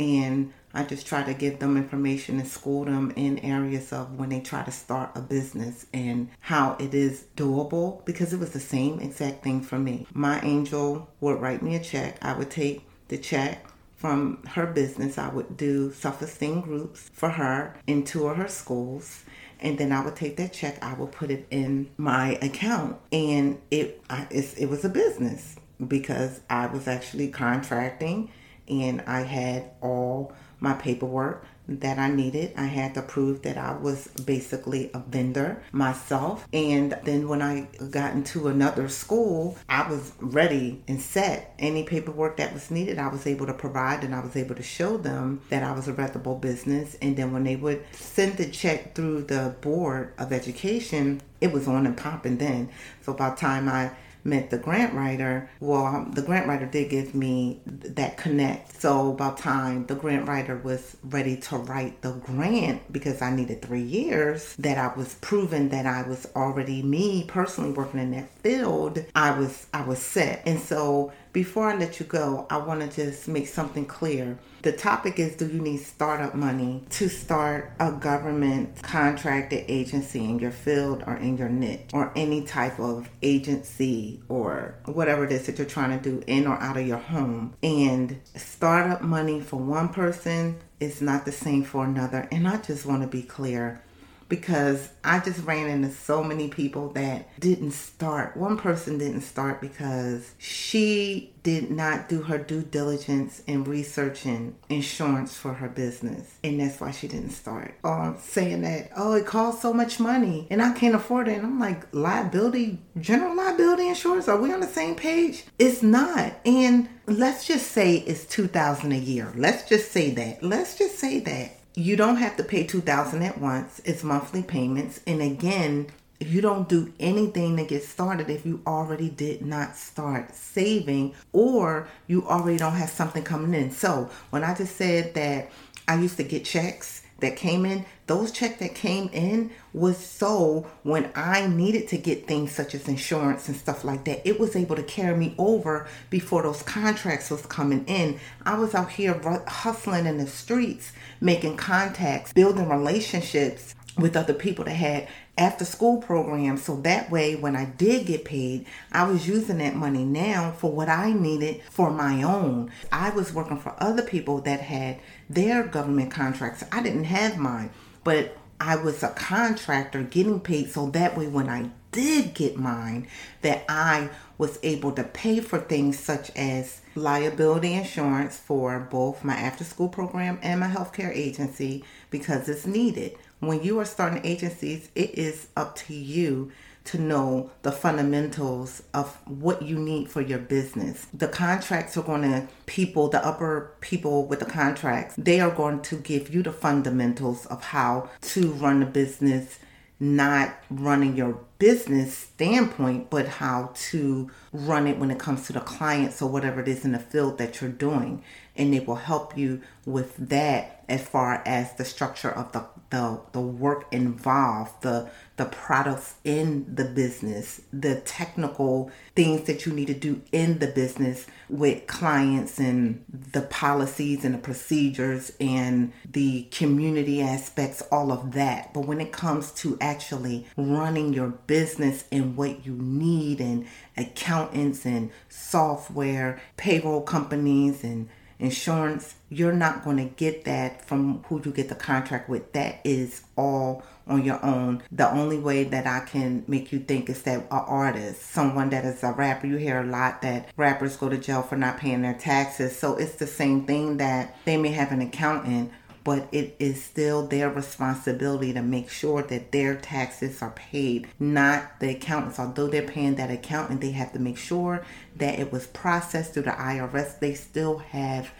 and 0.00 0.52
I 0.74 0.84
just 0.84 1.06
try 1.06 1.22
to 1.22 1.34
give 1.34 1.58
them 1.58 1.76
information 1.76 2.38
and 2.38 2.46
school 2.46 2.84
them 2.84 3.12
in 3.16 3.38
areas 3.40 3.92
of 3.92 4.18
when 4.18 4.28
they 4.28 4.40
try 4.40 4.62
to 4.62 4.70
start 4.70 5.10
a 5.14 5.20
business 5.20 5.86
and 5.92 6.28
how 6.40 6.76
it 6.78 6.94
is 6.94 7.24
doable 7.36 8.04
because 8.04 8.32
it 8.32 8.38
was 8.38 8.52
the 8.52 8.60
same 8.60 9.00
exact 9.00 9.42
thing 9.42 9.62
for 9.62 9.78
me. 9.78 10.06
My 10.12 10.40
angel 10.42 11.08
would 11.20 11.40
write 11.40 11.62
me 11.62 11.74
a 11.74 11.82
check. 11.82 12.18
I 12.22 12.34
would 12.34 12.50
take 12.50 12.86
the 13.08 13.18
check 13.18 13.66
from 13.96 14.44
her 14.46 14.66
business. 14.66 15.18
I 15.18 15.28
would 15.28 15.56
do 15.56 15.90
self 15.92 16.22
esteem 16.22 16.60
groups 16.60 17.10
for 17.12 17.30
her 17.30 17.74
in 17.86 18.04
two 18.04 18.28
of 18.28 18.36
her 18.36 18.48
schools. 18.48 19.24
And 19.60 19.76
then 19.76 19.90
I 19.90 20.04
would 20.04 20.14
take 20.14 20.36
that 20.36 20.52
check, 20.52 20.80
I 20.84 20.94
would 20.94 21.10
put 21.10 21.32
it 21.32 21.44
in 21.50 21.90
my 21.96 22.38
account. 22.40 22.98
And 23.10 23.60
it, 23.72 24.00
I, 24.08 24.28
it 24.30 24.68
was 24.68 24.84
a 24.84 24.88
business 24.88 25.56
because 25.86 26.40
I 26.48 26.66
was 26.66 26.88
actually 26.88 27.28
contracting 27.28 28.30
and 28.68 29.00
I 29.02 29.22
had 29.22 29.70
all 29.80 30.32
my 30.60 30.74
paperwork 30.74 31.44
that 31.68 31.98
I 31.98 32.08
needed. 32.10 32.54
I 32.56 32.64
had 32.64 32.94
to 32.94 33.02
prove 33.02 33.42
that 33.42 33.58
I 33.58 33.76
was 33.76 34.08
basically 34.08 34.90
a 34.94 35.00
vendor 35.00 35.62
myself. 35.70 36.48
And 36.52 36.98
then 37.04 37.28
when 37.28 37.42
I 37.42 37.68
got 37.90 38.14
into 38.14 38.48
another 38.48 38.88
school, 38.88 39.58
I 39.68 39.88
was 39.88 40.12
ready 40.18 40.82
and 40.88 41.00
set. 41.00 41.54
Any 41.58 41.84
paperwork 41.84 42.38
that 42.38 42.54
was 42.54 42.70
needed, 42.70 42.98
I 42.98 43.08
was 43.08 43.26
able 43.26 43.46
to 43.46 43.54
provide 43.54 44.02
and 44.02 44.14
I 44.14 44.20
was 44.20 44.34
able 44.34 44.54
to 44.54 44.62
show 44.62 44.96
them 44.96 45.42
that 45.50 45.62
I 45.62 45.72
was 45.72 45.88
a 45.88 45.92
reputable 45.92 46.36
business. 46.36 46.96
And 47.02 47.16
then 47.16 47.32
when 47.32 47.44
they 47.44 47.56
would 47.56 47.84
send 47.92 48.38
the 48.38 48.48
check 48.48 48.94
through 48.94 49.24
the 49.24 49.54
board 49.60 50.14
of 50.18 50.32
education, 50.32 51.20
it 51.40 51.52
was 51.52 51.68
on 51.68 51.86
and 51.86 51.96
popping 51.96 52.38
then. 52.38 52.70
So 53.02 53.12
by 53.12 53.30
the 53.30 53.36
time 53.36 53.68
I 53.68 53.90
met 54.24 54.50
the 54.50 54.58
grant 54.58 54.94
writer, 54.94 55.50
well, 55.60 55.86
um, 55.86 56.12
the 56.12 56.22
grant 56.22 56.46
writer 56.46 56.66
did 56.66 56.90
give 56.90 57.14
me 57.14 57.60
that 57.66 58.16
connect. 58.16 58.80
So 58.80 59.12
by 59.12 59.30
time 59.34 59.86
the 59.86 59.94
grant 59.94 60.28
writer 60.28 60.56
was 60.56 60.96
ready 61.02 61.36
to 61.36 61.56
write 61.56 62.02
the 62.02 62.12
grant 62.12 62.92
because 62.92 63.22
I 63.22 63.34
needed 63.34 63.62
three 63.62 63.82
years, 63.82 64.54
that 64.58 64.78
I 64.78 64.96
was 64.96 65.14
proven 65.16 65.68
that 65.70 65.86
I 65.86 66.02
was 66.02 66.26
already 66.36 66.82
me 66.82 67.24
personally 67.26 67.72
working 67.72 68.00
in 68.00 68.10
that 68.12 68.30
field. 68.48 69.04
I 69.14 69.38
was 69.38 69.66
I 69.74 69.82
was 69.82 69.98
set, 69.98 70.42
and 70.46 70.58
so 70.58 71.12
before 71.32 71.70
I 71.70 71.76
let 71.76 72.00
you 72.00 72.06
go, 72.06 72.46
I 72.48 72.56
want 72.56 72.80
to 72.80 73.04
just 73.04 73.28
make 73.28 73.46
something 73.46 73.84
clear. 73.84 74.38
The 74.62 74.72
topic 74.72 75.18
is 75.18 75.36
Do 75.36 75.46
you 75.46 75.60
need 75.60 75.80
startup 75.80 76.34
money 76.34 76.82
to 76.90 77.08
start 77.08 77.72
a 77.78 77.92
government 77.92 78.82
contracted 78.82 79.64
agency 79.68 80.24
in 80.24 80.38
your 80.38 80.50
field 80.50 81.04
or 81.06 81.16
in 81.16 81.36
your 81.36 81.50
niche 81.50 81.90
or 81.92 82.10
any 82.16 82.42
type 82.42 82.80
of 82.80 83.08
agency 83.22 84.20
or 84.28 84.74
whatever 84.86 85.24
it 85.24 85.32
is 85.32 85.46
that 85.46 85.58
you're 85.58 85.66
trying 85.66 85.96
to 85.96 86.02
do 86.02 86.24
in 86.26 86.46
or 86.46 86.58
out 86.60 86.78
of 86.78 86.86
your 86.86 86.98
home? 86.98 87.54
And 87.62 88.18
startup 88.34 89.02
money 89.02 89.40
for 89.40 89.56
one 89.56 89.90
person 89.90 90.56
is 90.80 91.02
not 91.02 91.24
the 91.24 91.32
same 91.32 91.64
for 91.64 91.84
another. 91.84 92.26
And 92.32 92.48
I 92.48 92.56
just 92.56 92.86
want 92.86 93.02
to 93.02 93.08
be 93.08 93.22
clear 93.22 93.82
because 94.28 94.90
I 95.02 95.20
just 95.20 95.44
ran 95.44 95.68
into 95.68 95.90
so 95.90 96.22
many 96.22 96.48
people 96.48 96.90
that 96.90 97.28
didn't 97.40 97.72
start. 97.72 98.36
One 98.36 98.58
person 98.58 98.98
didn't 98.98 99.22
start 99.22 99.60
because 99.60 100.32
she 100.38 101.32
did 101.42 101.70
not 101.70 102.08
do 102.10 102.22
her 102.22 102.36
due 102.36 102.62
diligence 102.62 103.42
in 103.46 103.64
researching 103.64 104.54
insurance 104.68 105.34
for 105.34 105.54
her 105.54 105.68
business. 105.68 106.36
And 106.44 106.60
that's 106.60 106.80
why 106.80 106.90
she 106.90 107.08
didn't 107.08 107.30
start. 107.30 107.74
Or 107.82 108.16
saying 108.20 108.62
that, 108.62 108.90
oh, 108.96 109.14
it 109.14 109.24
costs 109.24 109.62
so 109.62 109.72
much 109.72 109.98
money 109.98 110.46
and 110.50 110.60
I 110.60 110.72
can't 110.72 110.94
afford 110.94 111.28
it. 111.28 111.38
And 111.38 111.46
I'm 111.46 111.58
like, 111.58 111.86
liability, 111.94 112.80
general 113.00 113.34
liability 113.34 113.88
insurance, 113.88 114.28
are 114.28 114.40
we 114.40 114.52
on 114.52 114.60
the 114.60 114.66
same 114.66 114.94
page? 114.94 115.44
It's 115.58 115.82
not. 115.82 116.34
And 116.44 116.88
let's 117.06 117.46
just 117.46 117.70
say 117.70 117.96
it's 117.96 118.26
2000 118.26 118.92
a 118.92 118.96
year. 118.96 119.32
Let's 119.34 119.66
just 119.66 119.90
say 119.90 120.10
that. 120.10 120.42
Let's 120.42 120.76
just 120.76 120.98
say 120.98 121.20
that 121.20 121.57
you 121.78 121.94
don't 121.94 122.16
have 122.16 122.36
to 122.36 122.42
pay 122.42 122.66
2000 122.66 123.22
at 123.22 123.38
once. 123.38 123.80
It's 123.84 124.02
monthly 124.02 124.42
payments. 124.42 125.00
And 125.06 125.22
again 125.22 125.86
if 126.20 126.32
you 126.32 126.40
don't 126.40 126.68
do 126.68 126.92
anything 126.98 127.56
to 127.56 127.64
get 127.64 127.84
started 127.84 128.28
if 128.28 128.44
you 128.44 128.60
already 128.66 129.08
did 129.08 129.46
not 129.46 129.76
start 129.76 130.34
saving 130.34 131.14
or 131.32 131.86
you 132.08 132.26
already 132.26 132.58
don't 132.58 132.72
have 132.72 132.90
something 132.90 133.22
coming 133.22 133.54
in. 133.54 133.70
So 133.70 134.10
when 134.30 134.42
i 134.42 134.52
just 134.52 134.74
said 134.74 135.14
that 135.14 135.50
i 135.86 135.94
used 135.94 136.16
to 136.16 136.24
get 136.24 136.44
checks 136.44 137.04
that 137.18 137.36
came 137.36 137.66
in, 137.66 137.84
those 138.06 138.30
checks 138.30 138.58
that 138.60 138.74
came 138.74 139.10
in 139.12 139.50
was 139.72 139.98
so 139.98 140.66
when 140.82 141.10
I 141.14 141.46
needed 141.46 141.88
to 141.88 141.98
get 141.98 142.26
things 142.26 142.52
such 142.52 142.74
as 142.74 142.88
insurance 142.88 143.48
and 143.48 143.56
stuff 143.56 143.84
like 143.84 144.04
that, 144.04 144.26
it 144.26 144.38
was 144.38 144.56
able 144.56 144.76
to 144.76 144.82
carry 144.82 145.16
me 145.16 145.34
over 145.36 145.86
before 146.10 146.42
those 146.42 146.62
contracts 146.62 147.30
was 147.30 147.44
coming 147.46 147.84
in. 147.86 148.18
I 148.44 148.58
was 148.58 148.74
out 148.74 148.92
here 148.92 149.20
hustling 149.46 150.06
in 150.06 150.18
the 150.18 150.26
streets, 150.26 150.92
making 151.20 151.56
contacts, 151.56 152.32
building 152.32 152.68
relationships 152.68 153.74
with 153.96 154.16
other 154.16 154.34
people 154.34 154.64
that 154.64 154.74
had 154.74 155.08
after 155.38 155.64
school 155.64 155.98
programs 155.98 156.64
so 156.64 156.76
that 156.80 157.10
way 157.10 157.36
when 157.36 157.54
I 157.54 157.66
did 157.66 158.06
get 158.06 158.24
paid, 158.24 158.66
I 158.90 159.04
was 159.04 159.28
using 159.28 159.58
that 159.58 159.76
money 159.76 160.04
now 160.04 160.50
for 160.50 160.70
what 160.70 160.88
I 160.88 161.12
needed 161.12 161.62
for 161.70 161.90
my 161.90 162.22
own. 162.24 162.72
I 162.90 163.10
was 163.10 163.32
working 163.32 163.58
for 163.58 163.74
other 163.78 164.02
people 164.02 164.40
that 164.42 164.60
had 164.60 164.98
their 165.28 165.64
government 165.64 166.10
contracts. 166.10 166.64
I 166.72 166.82
didn't 166.82 167.04
have 167.04 167.36
mine, 167.38 167.70
but 168.04 168.36
I 168.60 168.76
was 168.76 169.02
a 169.02 169.10
contractor 169.10 170.02
getting 170.02 170.40
paid 170.40 170.70
so 170.70 170.90
that 170.90 171.16
way 171.16 171.28
when 171.28 171.48
I 171.48 171.70
did 171.92 172.34
get 172.34 172.56
mine 172.56 173.06
that 173.42 173.64
I 173.68 174.10
was 174.36 174.58
able 174.62 174.92
to 174.92 175.04
pay 175.04 175.40
for 175.40 175.58
things 175.58 175.98
such 175.98 176.30
as 176.36 176.80
liability 176.94 177.74
insurance 177.74 178.36
for 178.36 178.78
both 178.78 179.24
my 179.24 179.34
after 179.34 179.64
school 179.64 179.88
program 179.88 180.38
and 180.42 180.60
my 180.60 180.68
healthcare 180.68 181.14
agency 181.14 181.84
because 182.10 182.48
it's 182.48 182.66
needed 182.66 183.16
when 183.40 183.62
you 183.62 183.78
are 183.78 183.84
starting 183.84 184.24
agencies, 184.24 184.90
it 184.94 185.16
is 185.16 185.48
up 185.56 185.76
to 185.76 185.94
you 185.94 186.50
to 186.84 186.98
know 186.98 187.50
the 187.62 187.70
fundamentals 187.70 188.82
of 188.94 189.18
what 189.26 189.60
you 189.60 189.78
need 189.78 190.10
for 190.10 190.22
your 190.22 190.38
business. 190.38 191.06
The 191.12 191.28
contracts 191.28 191.96
are 191.98 192.02
going 192.02 192.22
to, 192.22 192.48
people, 192.64 193.08
the 193.08 193.24
upper 193.24 193.72
people 193.80 194.24
with 194.26 194.40
the 194.40 194.46
contracts, 194.46 195.14
they 195.18 195.38
are 195.40 195.50
going 195.50 195.82
to 195.82 195.96
give 195.96 196.34
you 196.34 196.42
the 196.42 196.52
fundamentals 196.52 197.44
of 197.46 197.62
how 197.62 198.08
to 198.22 198.52
run 198.52 198.80
the 198.80 198.86
business, 198.86 199.58
not 200.00 200.54
running 200.70 201.14
your 201.14 201.38
business 201.58 202.16
standpoint, 202.16 203.10
but 203.10 203.28
how 203.28 203.72
to 203.74 204.30
run 204.52 204.86
it 204.86 204.98
when 204.98 205.10
it 205.10 205.18
comes 205.18 205.46
to 205.48 205.52
the 205.52 205.60
clients 205.60 206.22
or 206.22 206.30
whatever 206.30 206.60
it 206.60 206.68
is 206.68 206.86
in 206.86 206.92
the 206.92 206.98
field 206.98 207.36
that 207.36 207.60
you're 207.60 207.70
doing. 207.70 208.22
And 208.58 208.74
it 208.74 208.86
will 208.86 208.96
help 208.96 209.38
you 209.38 209.62
with 209.86 210.16
that 210.28 210.84
as 210.88 211.06
far 211.06 211.42
as 211.46 211.74
the 211.74 211.84
structure 211.84 212.30
of 212.30 212.52
the 212.52 212.64
the 212.90 213.20
the 213.32 213.40
work 213.40 213.86
involved, 213.92 214.82
the 214.82 215.10
the 215.36 215.44
products 215.44 216.14
in 216.24 216.74
the 216.74 216.86
business, 216.86 217.60
the 217.72 218.00
technical 218.00 218.90
things 219.14 219.42
that 219.46 219.66
you 219.66 219.72
need 219.72 219.86
to 219.86 219.94
do 219.94 220.22
in 220.32 220.58
the 220.58 220.66
business 220.66 221.26
with 221.48 221.86
clients 221.86 222.58
and 222.58 223.04
the 223.32 223.42
policies 223.42 224.24
and 224.24 224.34
the 224.34 224.38
procedures 224.38 225.32
and 225.38 225.92
the 226.10 226.48
community 226.50 227.20
aspects, 227.20 227.82
all 227.92 228.10
of 228.10 228.32
that. 228.32 228.72
But 228.72 228.86
when 228.86 229.00
it 229.00 229.12
comes 229.12 229.52
to 229.52 229.76
actually 229.80 230.46
running 230.56 231.12
your 231.12 231.28
business 231.28 232.04
and 232.10 232.36
what 232.36 232.64
you 232.64 232.72
need 232.74 233.40
and 233.40 233.66
accountants 233.96 234.86
and 234.86 235.10
software, 235.28 236.40
payroll 236.56 237.02
companies 237.02 237.84
and 237.84 238.08
insurance, 238.38 239.14
you're 239.28 239.52
not 239.52 239.84
going 239.84 239.96
to 239.96 240.14
get 240.16 240.44
that 240.44 240.86
from 240.86 241.22
who 241.24 241.42
you 241.44 241.50
get 241.50 241.68
the 241.68 241.74
contract 241.74 242.28
with. 242.28 242.52
That 242.52 242.80
is 242.84 243.22
all 243.36 243.82
on 244.06 244.24
your 244.24 244.42
own. 244.44 244.82
The 244.90 245.10
only 245.10 245.38
way 245.38 245.64
that 245.64 245.86
I 245.86 246.00
can 246.00 246.44
make 246.46 246.72
you 246.72 246.78
think 246.78 247.10
is 247.10 247.22
that 247.22 247.40
an 247.40 247.46
artist, 247.50 248.22
someone 248.22 248.70
that 248.70 248.84
is 248.84 249.02
a 249.02 249.12
rapper, 249.12 249.46
you 249.46 249.56
hear 249.56 249.80
a 249.80 249.86
lot 249.86 250.22
that 250.22 250.48
rappers 250.56 250.96
go 250.96 251.08
to 251.08 251.18
jail 251.18 251.42
for 251.42 251.56
not 251.56 251.78
paying 251.78 252.02
their 252.02 252.14
taxes. 252.14 252.78
So 252.78 252.96
it's 252.96 253.16
the 253.16 253.26
same 253.26 253.66
thing 253.66 253.98
that 253.98 254.36
they 254.44 254.56
may 254.56 254.70
have 254.70 254.92
an 254.92 255.02
accountant 255.02 255.72
but 256.08 256.26
it 256.32 256.56
is 256.58 256.82
still 256.82 257.26
their 257.26 257.50
responsibility 257.50 258.54
to 258.54 258.62
make 258.62 258.88
sure 258.88 259.20
that 259.20 259.52
their 259.52 259.76
taxes 259.76 260.40
are 260.40 260.52
paid, 260.52 261.06
not 261.18 261.78
the 261.80 261.90
accountants. 261.90 262.38
Although 262.38 262.68
they're 262.68 262.80
paying 262.80 263.16
that 263.16 263.30
accountant, 263.30 263.82
they 263.82 263.90
have 263.90 264.14
to 264.14 264.18
make 264.18 264.38
sure 264.38 264.82
that 265.16 265.38
it 265.38 265.52
was 265.52 265.66
processed 265.66 266.32
through 266.32 266.44
the 266.44 266.52
IRS. 266.52 267.18
They 267.18 267.34
still 267.34 267.76
have 267.76 268.32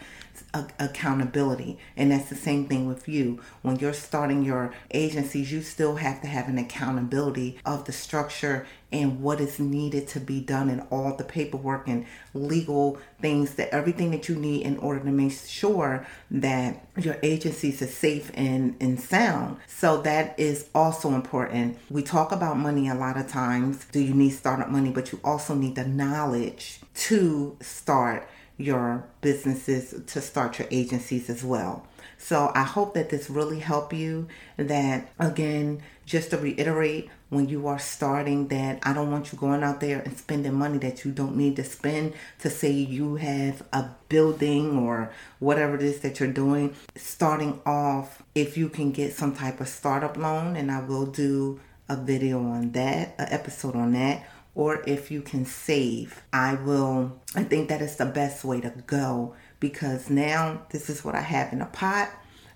accountability. 0.79 1.77
And 1.95 2.11
that's 2.11 2.29
the 2.29 2.35
same 2.35 2.67
thing 2.67 2.87
with 2.87 3.07
you. 3.07 3.39
When 3.61 3.75
you're 3.75 3.93
starting 3.93 4.43
your 4.43 4.73
agencies, 4.89 5.51
you 5.51 5.61
still 5.61 5.97
have 5.97 6.21
to 6.21 6.27
have 6.27 6.47
an 6.47 6.57
accountability 6.57 7.59
of 7.67 7.85
the 7.85 7.91
structure 7.91 8.65
and 8.91 9.21
what 9.21 9.39
is 9.39 9.59
needed 9.59 10.07
to 10.07 10.19
be 10.19 10.39
done 10.39 10.69
and 10.69 10.81
all 10.89 11.15
the 11.15 11.23
paperwork 11.23 11.87
and 11.87 12.05
legal 12.33 12.97
things 13.21 13.55
that 13.55 13.69
everything 13.69 14.11
that 14.11 14.27
you 14.27 14.35
need 14.35 14.63
in 14.63 14.77
order 14.77 14.99
to 14.99 15.11
make 15.11 15.31
sure 15.31 16.05
that 16.31 16.85
your 16.97 17.17
agencies 17.21 17.81
are 17.81 17.87
safe 17.87 18.31
and, 18.33 18.75
and 18.79 18.99
sound. 18.99 19.57
So 19.67 20.01
that 20.01 20.39
is 20.39 20.69
also 20.73 21.11
important. 21.11 21.77
We 21.89 22.01
talk 22.01 22.31
about 22.31 22.57
money 22.57 22.89
a 22.89 22.95
lot 22.95 23.17
of 23.17 23.27
times. 23.27 23.85
Do 23.91 23.99
you 23.99 24.13
need 24.13 24.31
startup 24.31 24.69
money? 24.69 24.89
But 24.89 25.11
you 25.11 25.19
also 25.23 25.53
need 25.53 25.75
the 25.75 25.85
knowledge 25.85 26.79
to 26.95 27.57
start 27.61 28.27
your 28.57 29.05
businesses, 29.21 29.95
to 30.05 30.19
start 30.19 30.59
your 30.59 30.67
agencies 30.69 31.29
as 31.29 31.43
well. 31.43 31.87
So 32.17 32.51
I 32.53 32.63
hope 32.63 32.93
that 32.95 33.09
this 33.09 33.29
really 33.29 33.59
helped 33.59 33.93
you. 33.93 34.27
That 34.57 35.09
again, 35.17 35.81
just 36.05 36.31
to 36.31 36.37
reiterate, 36.37 37.09
when 37.29 37.49
you 37.49 37.67
are 37.67 37.79
starting, 37.79 38.47
that 38.49 38.79
I 38.83 38.93
don't 38.93 39.11
want 39.11 39.31
you 39.31 39.37
going 39.37 39.63
out 39.63 39.79
there 39.79 39.99
and 39.99 40.17
spending 40.17 40.53
money 40.53 40.77
that 40.79 41.05
you 41.05 41.11
don't 41.11 41.35
need 41.35 41.55
to 41.57 41.63
spend 41.63 42.13
to 42.39 42.49
say 42.49 42.71
you 42.71 43.15
have 43.15 43.63
a 43.71 43.89
building 44.09 44.77
or 44.77 45.11
whatever 45.39 45.75
it 45.75 45.81
is 45.81 45.99
that 46.01 46.19
you're 46.19 46.31
doing. 46.31 46.75
Starting 46.95 47.59
off, 47.65 48.23
if 48.35 48.57
you 48.57 48.69
can 48.69 48.91
get 48.91 49.13
some 49.13 49.35
type 49.35 49.61
of 49.61 49.67
startup 49.67 50.17
loan, 50.17 50.55
and 50.55 50.71
I 50.71 50.81
will 50.81 51.05
do 51.05 51.59
a 51.87 51.95
video 51.95 52.39
on 52.39 52.71
that, 52.73 53.15
an 53.17 53.27
episode 53.29 53.75
on 53.75 53.93
that 53.93 54.23
or 54.55 54.83
if 54.85 55.09
you 55.09 55.21
can 55.21 55.45
save. 55.45 56.21
I 56.33 56.55
will, 56.55 57.17
I 57.35 57.43
think 57.43 57.69
that 57.69 57.81
is 57.81 57.95
the 57.95 58.05
best 58.05 58.43
way 58.43 58.59
to 58.61 58.73
go 58.87 59.35
because 59.61 60.09
now 60.09 60.63
this 60.71 60.89
is 60.89 61.03
what 61.05 61.15
I 61.15 61.21
have 61.21 61.53
in 61.53 61.61
a 61.61 61.65
pot. 61.65 62.09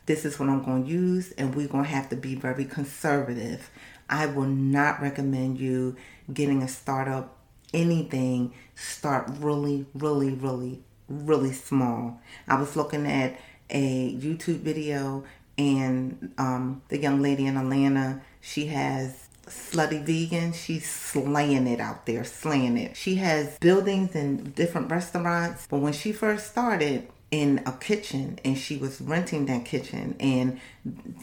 This 0.05 0.25
is 0.25 0.37
what 0.37 0.49
I'm 0.49 0.63
going 0.63 0.85
to 0.85 0.89
use, 0.89 1.31
and 1.33 1.55
we're 1.55 1.67
going 1.67 1.85
to 1.85 1.89
have 1.89 2.09
to 2.09 2.15
be 2.15 2.35
very 2.35 2.65
conservative. 2.65 3.69
I 4.09 4.25
will 4.25 4.43
not 4.43 5.01
recommend 5.01 5.59
you 5.59 5.95
getting 6.31 6.61
a 6.61 6.67
startup 6.67 7.37
anything. 7.73 8.53
Start 8.75 9.29
really, 9.39 9.85
really, 9.93 10.31
really, 10.31 10.83
really 11.07 11.53
small. 11.53 12.21
I 12.47 12.59
was 12.59 12.75
looking 12.75 13.07
at 13.07 13.39
a 13.69 14.13
YouTube 14.15 14.59
video, 14.59 15.23
and 15.57 16.33
um, 16.37 16.81
the 16.89 16.97
young 16.97 17.21
lady 17.21 17.45
in 17.45 17.57
Atlanta, 17.57 18.21
she 18.41 18.67
has 18.67 19.27
slutty 19.45 20.03
vegan. 20.03 20.53
She's 20.53 20.89
slaying 20.89 21.67
it 21.67 21.79
out 21.79 22.05
there, 22.05 22.23
slaying 22.23 22.77
it. 22.77 22.95
She 22.95 23.15
has 23.15 23.57
buildings 23.59 24.15
and 24.15 24.53
different 24.55 24.91
restaurants, 24.91 25.67
but 25.69 25.77
when 25.77 25.93
she 25.93 26.11
first 26.11 26.51
started 26.51 27.07
in 27.33 27.63
a 27.65 27.71
kitchen 27.71 28.37
and 28.45 28.55
she 28.55 28.77
was 28.77 29.01
renting 29.01 29.47
that 29.47 29.65
kitchen 29.65 30.15
and 30.19 30.59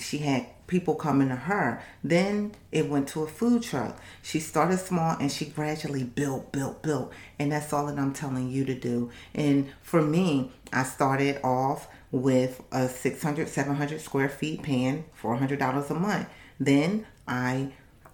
she 0.00 0.18
had 0.18 0.44
people 0.66 0.96
coming 0.96 1.28
to 1.28 1.36
her. 1.36 1.80
Then 2.02 2.50
it 2.72 2.88
went 2.88 3.06
to 3.10 3.22
a 3.22 3.28
food 3.28 3.62
truck. 3.62 3.96
She 4.20 4.40
started 4.40 4.78
small 4.78 5.16
and 5.20 5.30
she 5.30 5.44
gradually 5.44 6.02
built, 6.02 6.50
built, 6.50 6.82
built. 6.82 7.12
And 7.38 7.52
that's 7.52 7.72
all 7.72 7.86
that 7.86 7.96
I'm 7.96 8.12
telling 8.12 8.50
you 8.50 8.64
to 8.64 8.74
do. 8.74 9.10
And 9.34 9.70
for 9.82 10.02
me, 10.02 10.50
I 10.72 10.82
started 10.82 11.40
off 11.44 11.86
with 12.10 12.60
a 12.72 12.88
600, 12.88 13.48
700 13.48 14.00
square 14.00 14.28
feet 14.28 14.64
paying 14.64 15.04
$400 15.22 15.90
a 15.90 15.94
month. 15.94 16.28
Then 16.58 17.06
I 17.28 17.70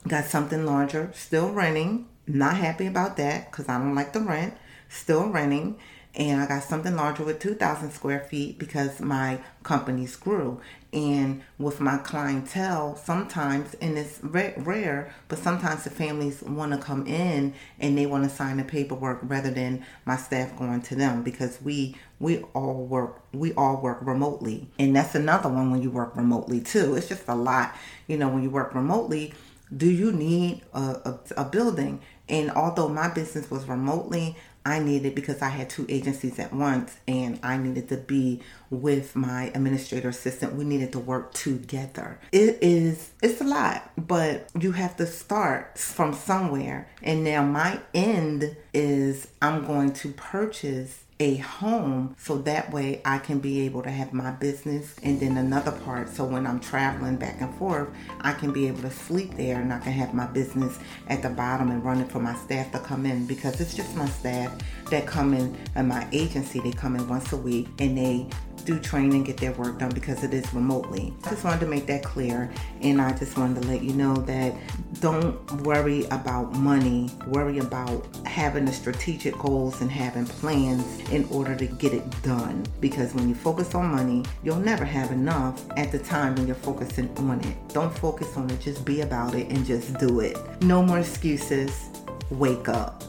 Got 0.09 0.26
something 0.26 0.64
larger, 0.64 1.11
still 1.14 1.50
renting. 1.50 2.06
Not 2.28 2.56
happy 2.56 2.87
about 2.87 3.16
that 3.16 3.50
because 3.50 3.68
I 3.68 3.78
don't 3.78 3.94
like 3.96 4.12
the 4.12 4.20
rent. 4.20 4.54
Still 4.88 5.28
renting. 5.28 5.78
And 6.16 6.40
I 6.40 6.46
got 6.46 6.62
something 6.62 6.96
larger 6.96 7.24
with 7.24 7.40
2,000 7.40 7.90
square 7.90 8.20
feet 8.20 8.59
because 8.59 9.00
my 9.00 9.38
companies 9.62 10.16
grew. 10.16 10.61
And 10.90 11.42
with 11.59 11.79
my 11.79 11.98
clientele, 11.98 12.96
sometimes, 12.96 13.74
and 13.83 13.98
it's 13.98 14.20
rare, 14.22 15.12
but 15.29 15.38
sometimes 15.38 15.85
the 15.85 15.90
families 15.90 16.42
want 16.42 16.72
to 16.72 16.79
come 16.79 17.07
in 17.07 17.52
and 17.79 17.98
they 17.98 18.07
want 18.07 18.24
to 18.24 18.35
sign 18.35 18.57
the 18.57 18.64
paperwork 18.64 19.20
rather 19.24 19.50
than 19.50 19.85
my 20.07 20.16
staff 20.16 20.57
going 20.57 20.81
to 20.83 20.94
them 20.94 21.22
because 21.22 21.61
we 21.61 21.96
we 22.18 22.38
all 22.55 22.87
work 22.87 23.20
we 23.35 23.52
all 23.55 23.76
work 23.83 23.98
remotely 24.00 24.66
and 24.79 24.96
that's 24.96 25.14
another 25.14 25.50
one 25.50 25.70
when 25.70 25.83
you 25.83 25.90
work 25.90 26.16
remotely 26.16 26.62
too 26.62 26.94
it's 26.94 27.09
just 27.09 27.29
a 27.29 27.35
lot 27.35 27.74
you 28.07 28.16
know 28.16 28.26
when 28.26 28.42
you 28.42 28.48
work 28.48 28.74
remotely 28.74 29.35
do 29.74 29.90
you 29.90 30.12
need 30.12 30.62
a, 30.72 30.81
a, 30.81 31.18
a, 31.38 31.44
building? 31.44 32.00
And 32.29 32.50
although 32.52 32.88
my 32.88 33.09
business 33.09 33.50
was 33.50 33.66
remotely, 33.66 34.37
I 34.66 34.81
needed 34.81 35.14
because 35.14 35.42
I 35.42 35.48
had 35.48 35.70
two 35.70 35.87
agencies 35.88 36.40
at 36.40 36.52
once 36.52 36.98
and 37.07 37.38
I 37.44 37.57
needed 37.57 37.88
to 37.90 37.96
be 37.96 38.42
with 38.68 39.14
my 39.14 39.44
administrator 39.55 40.09
assistant. 40.09 40.57
We 40.57 40.64
needed 40.64 40.90
to 40.92 40.98
work 40.98 41.33
together. 41.35 42.18
It 42.33 42.59
is 42.61 43.11
it's 43.22 43.40
a 43.40 43.44
lot, 43.44 43.92
but 43.96 44.48
you 44.59 44.72
have 44.72 44.96
to 44.96 45.07
start 45.07 45.79
from 45.79 46.12
somewhere. 46.12 46.88
And 47.00 47.22
now 47.22 47.44
my 47.44 47.79
end 47.94 48.57
is 48.74 49.29
I'm 49.40 49.64
going 49.64 49.92
to 49.92 50.09
purchase 50.12 51.05
a 51.18 51.37
home 51.37 52.14
so 52.18 52.38
that 52.38 52.70
way 52.72 53.00
I 53.05 53.18
can 53.18 53.38
be 53.38 53.62
able 53.62 53.83
to 53.83 53.90
have 53.90 54.12
my 54.12 54.33
business 54.33 54.94
and 55.02 55.18
then 55.18 55.38
another 55.38 55.72
part. 55.72 56.11
So 56.11 56.24
when 56.24 56.46
I'm 56.46 56.61
traveling 56.61 57.16
back 57.16 57.40
and 57.40 57.55
forth 57.55 57.88
I 58.20 58.33
can 58.33 58.52
be 58.52 58.68
able 58.68 58.83
to 58.83 58.90
sleep 58.90 59.35
there 59.37 59.61
and 59.61 59.72
I 59.72 59.79
can 59.79 59.92
have 59.92 60.12
my 60.12 60.26
business 60.26 60.79
at 61.09 61.22
the 61.22 61.31
bottom 61.31 61.70
and 61.70 61.83
running 61.83 62.09
for 62.09 62.20
my 62.20 62.35
staff 62.35 62.70
to 62.72 62.79
come 62.81 63.07
in 63.07 63.26
because 63.26 63.61
it's 63.61 63.74
just 63.74 63.96
my 63.96 64.09
staff 64.09 64.52
that 64.90 65.07
come 65.07 65.33
in 65.33 65.57
and 65.74 65.88
my 65.88 66.07
agency 66.12 66.61
they 66.61 66.72
come 66.72 66.96
in 66.96 67.09
once 67.09 67.33
a 67.33 67.37
week 67.37 67.68
and 67.79 67.96
they 67.96 68.26
do 68.66 68.79
training, 68.81 69.24
get 69.24 69.38
their 69.38 69.52
work 69.52 69.79
done 69.79 69.90
because 69.90 70.24
it 70.24 70.35
is 70.35 70.52
remotely. 70.52 71.14
I 71.24 71.31
just 71.31 71.44
wanted 71.44 71.61
to 71.61 71.66
make 71.66 71.87
that 71.87 72.02
clear 72.02 72.50
and 72.83 73.00
I 73.00 73.16
just 73.16 73.38
wanted 73.38 73.62
to 73.62 73.68
let 73.68 73.83
you 73.83 73.92
know 73.94 74.16
that 74.16 74.55
don't 75.00 75.50
worry 75.62 76.05
about 76.07 76.52
money, 76.55 77.11
worry 77.29 77.59
about 77.59 78.05
having 78.26 78.64
the 78.64 78.72
strategic 78.72 79.38
goals 79.38 79.81
and 79.81 79.90
having 79.90 80.26
plans 80.26 80.85
in 81.11 81.26
order 81.31 81.55
to 81.55 81.66
get 81.66 81.94
it 81.94 82.05
done. 82.22 82.66
Because 82.81 83.14
when 83.14 83.29
you 83.29 83.35
focus 83.35 83.74
on 83.74 83.87
money, 83.87 84.24
you'll 84.42 84.57
never 84.57 84.85
have 84.85 85.12
enough 85.12 85.64
at 85.79 85.92
the 85.92 85.98
time 85.98 86.35
when 86.35 86.46
you're 86.46 86.57
focusing 86.57 87.09
on 87.18 87.40
it. 87.40 87.57
Don't 87.68 87.96
focus 87.96 88.37
on 88.37 88.50
it, 88.50 88.61
just 88.61 88.85
be 88.85 89.02
about 89.02 89.35
it 89.35 89.48
and 89.48 89.64
just 89.64 89.96
do 89.98 90.20
it. 90.20 90.37
No 90.62 90.83
more 90.83 90.98
excuses. 90.98 91.88
Wake 92.31 92.68
up. 92.68 93.05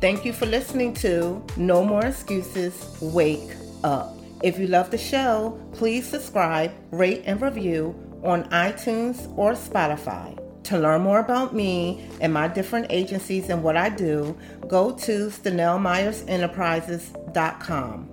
Thank 0.00 0.24
you 0.24 0.32
for 0.32 0.46
listening 0.46 0.94
to 0.94 1.40
No 1.56 1.84
More 1.84 2.04
Excuses. 2.04 2.96
Wake 3.00 3.52
up. 3.84 4.16
If 4.42 4.58
you 4.58 4.66
love 4.66 4.90
the 4.90 4.98
show, 4.98 5.58
please 5.72 6.06
subscribe, 6.06 6.72
rate, 6.90 7.22
and 7.26 7.40
review 7.40 7.94
on 8.24 8.42
iTunes 8.50 9.32
or 9.38 9.52
Spotify. 9.52 10.36
To 10.64 10.76
learn 10.78 11.02
more 11.02 11.20
about 11.20 11.54
me 11.54 12.04
and 12.20 12.32
my 12.32 12.48
different 12.48 12.86
agencies 12.90 13.50
and 13.50 13.62
what 13.62 13.76
I 13.76 13.88
do, 13.88 14.36
go 14.68 14.90
to 14.92 15.28
StanelMyersEnterprises.com. 15.28 18.04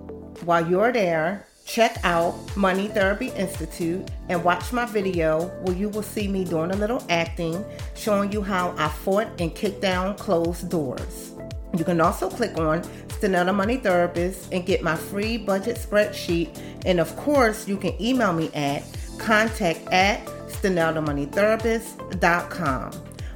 While 0.44 0.70
you're 0.70 0.92
there, 0.92 1.46
check 1.64 1.98
out 2.02 2.34
Money 2.56 2.88
Therapy 2.88 3.28
Institute 3.28 4.10
and 4.28 4.42
watch 4.42 4.72
my 4.72 4.86
video 4.86 5.46
where 5.62 5.76
you 5.76 5.88
will 5.88 6.02
see 6.02 6.26
me 6.26 6.44
doing 6.44 6.72
a 6.72 6.76
little 6.76 7.04
acting, 7.08 7.64
showing 7.94 8.32
you 8.32 8.42
how 8.42 8.74
I 8.76 8.88
fought 8.88 9.28
and 9.40 9.54
kicked 9.54 9.80
down 9.80 10.16
closed 10.16 10.68
doors. 10.68 11.34
You 11.76 11.84
can 11.84 12.00
also 12.00 12.28
click 12.28 12.58
on 12.58 12.82
Stanella 13.08 13.54
Money 13.54 13.76
Therapist 13.76 14.52
and 14.52 14.66
get 14.66 14.82
my 14.82 14.96
free 14.96 15.36
budget 15.36 15.76
spreadsheet. 15.76 16.60
And 16.84 16.98
of 16.98 17.14
course, 17.16 17.68
you 17.68 17.76
can 17.76 17.94
email 18.02 18.32
me 18.32 18.50
at 18.54 18.82
contact 19.18 19.86
at 19.92 20.26
StaneldaMoneyTherapist.com. 20.48 22.92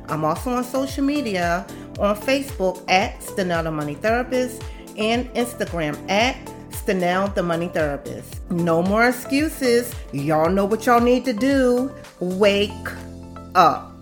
I'm 0.09 0.25
also 0.25 0.51
on 0.51 0.65
social 0.65 1.05
media 1.05 1.65
on 1.99 2.17
Facebook 2.17 2.83
at 2.91 3.21
Stanella 3.21 3.73
Money 3.73 3.95
Therapist 3.95 4.63
and 4.99 5.33
Instagram 5.35 5.97
at 6.11 6.37
Stanell 6.71 7.33
the 7.35 7.43
Money 7.43 7.69
Therapist. 7.69 8.51
No 8.51 8.83
more 8.83 9.09
excuses. 9.09 9.95
Y'all 10.13 10.51
know 10.51 10.67
what 10.67 10.87
y'all 10.87 11.01
need 11.01 11.25
to 11.25 11.33
do. 11.33 11.91
Wake 12.21 12.71
up. 13.55 13.94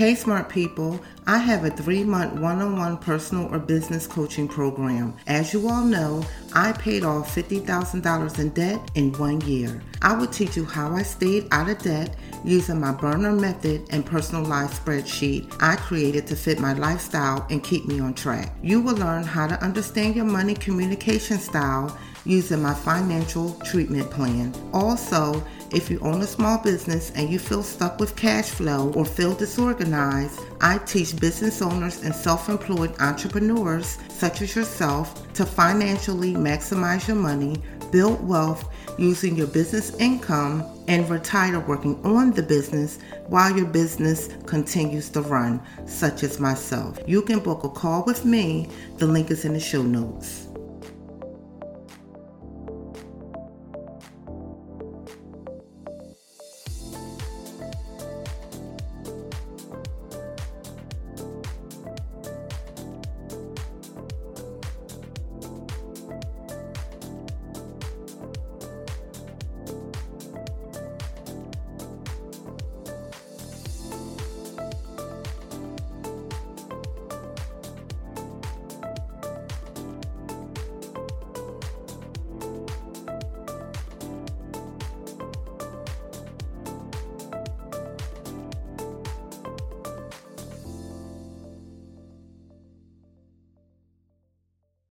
Hey, 0.00 0.14
smart 0.14 0.48
people. 0.48 0.98
I 1.26 1.36
have 1.36 1.66
a 1.66 1.70
three 1.70 2.04
month 2.04 2.40
one 2.40 2.62
on 2.62 2.78
one 2.78 2.96
personal 2.96 3.54
or 3.54 3.58
business 3.58 4.06
coaching 4.06 4.48
program. 4.48 5.14
As 5.26 5.52
you 5.52 5.68
all 5.68 5.84
know, 5.84 6.24
I 6.54 6.72
paid 6.72 7.04
off 7.04 7.34
$50,000 7.34 8.38
in 8.38 8.48
debt 8.48 8.80
in 8.94 9.12
one 9.12 9.42
year. 9.42 9.82
I 10.00 10.14
will 10.14 10.26
teach 10.26 10.56
you 10.56 10.64
how 10.64 10.92
I 10.94 11.02
stayed 11.02 11.48
out 11.50 11.68
of 11.68 11.80
debt 11.80 12.16
using 12.46 12.80
my 12.80 12.92
burner 12.92 13.32
method 13.32 13.88
and 13.90 14.06
personalized 14.06 14.82
spreadsheet 14.82 15.54
I 15.60 15.76
created 15.76 16.26
to 16.28 16.34
fit 16.34 16.60
my 16.60 16.72
lifestyle 16.72 17.46
and 17.50 17.62
keep 17.62 17.84
me 17.84 18.00
on 18.00 18.14
track. 18.14 18.54
You 18.62 18.80
will 18.80 18.96
learn 18.96 19.24
how 19.24 19.48
to 19.48 19.62
understand 19.62 20.16
your 20.16 20.24
money 20.24 20.54
communication 20.54 21.36
style 21.36 21.94
using 22.24 22.62
my 22.62 22.72
financial 22.72 23.52
treatment 23.64 24.10
plan. 24.10 24.54
Also, 24.72 25.44
if 25.72 25.88
you 25.90 26.00
own 26.00 26.20
a 26.20 26.26
small 26.26 26.58
business 26.58 27.12
and 27.14 27.30
you 27.30 27.38
feel 27.38 27.62
stuck 27.62 28.00
with 28.00 28.16
cash 28.16 28.50
flow 28.50 28.92
or 28.94 29.04
feel 29.04 29.34
disorganized, 29.34 30.40
I 30.60 30.78
teach 30.78 31.18
business 31.20 31.62
owners 31.62 32.02
and 32.02 32.14
self 32.14 32.48
employed 32.48 32.94
entrepreneurs, 33.00 33.98
such 34.08 34.42
as 34.42 34.56
yourself, 34.56 35.32
to 35.34 35.46
financially 35.46 36.34
maximize 36.34 37.06
your 37.06 37.16
money, 37.16 37.62
build 37.92 38.26
wealth 38.26 38.68
using 38.98 39.36
your 39.36 39.46
business 39.46 39.94
income, 39.96 40.64
and 40.88 41.08
retire 41.08 41.60
working 41.60 42.00
on 42.04 42.32
the 42.32 42.42
business 42.42 42.98
while 43.28 43.56
your 43.56 43.66
business 43.66 44.28
continues 44.46 45.08
to 45.10 45.22
run, 45.22 45.62
such 45.86 46.24
as 46.24 46.40
myself. 46.40 46.98
You 47.06 47.22
can 47.22 47.38
book 47.38 47.62
a 47.62 47.68
call 47.68 48.04
with 48.04 48.24
me, 48.24 48.68
the 48.98 49.06
link 49.06 49.30
is 49.30 49.44
in 49.44 49.52
the 49.52 49.60
show 49.60 49.82
notes. 49.82 50.49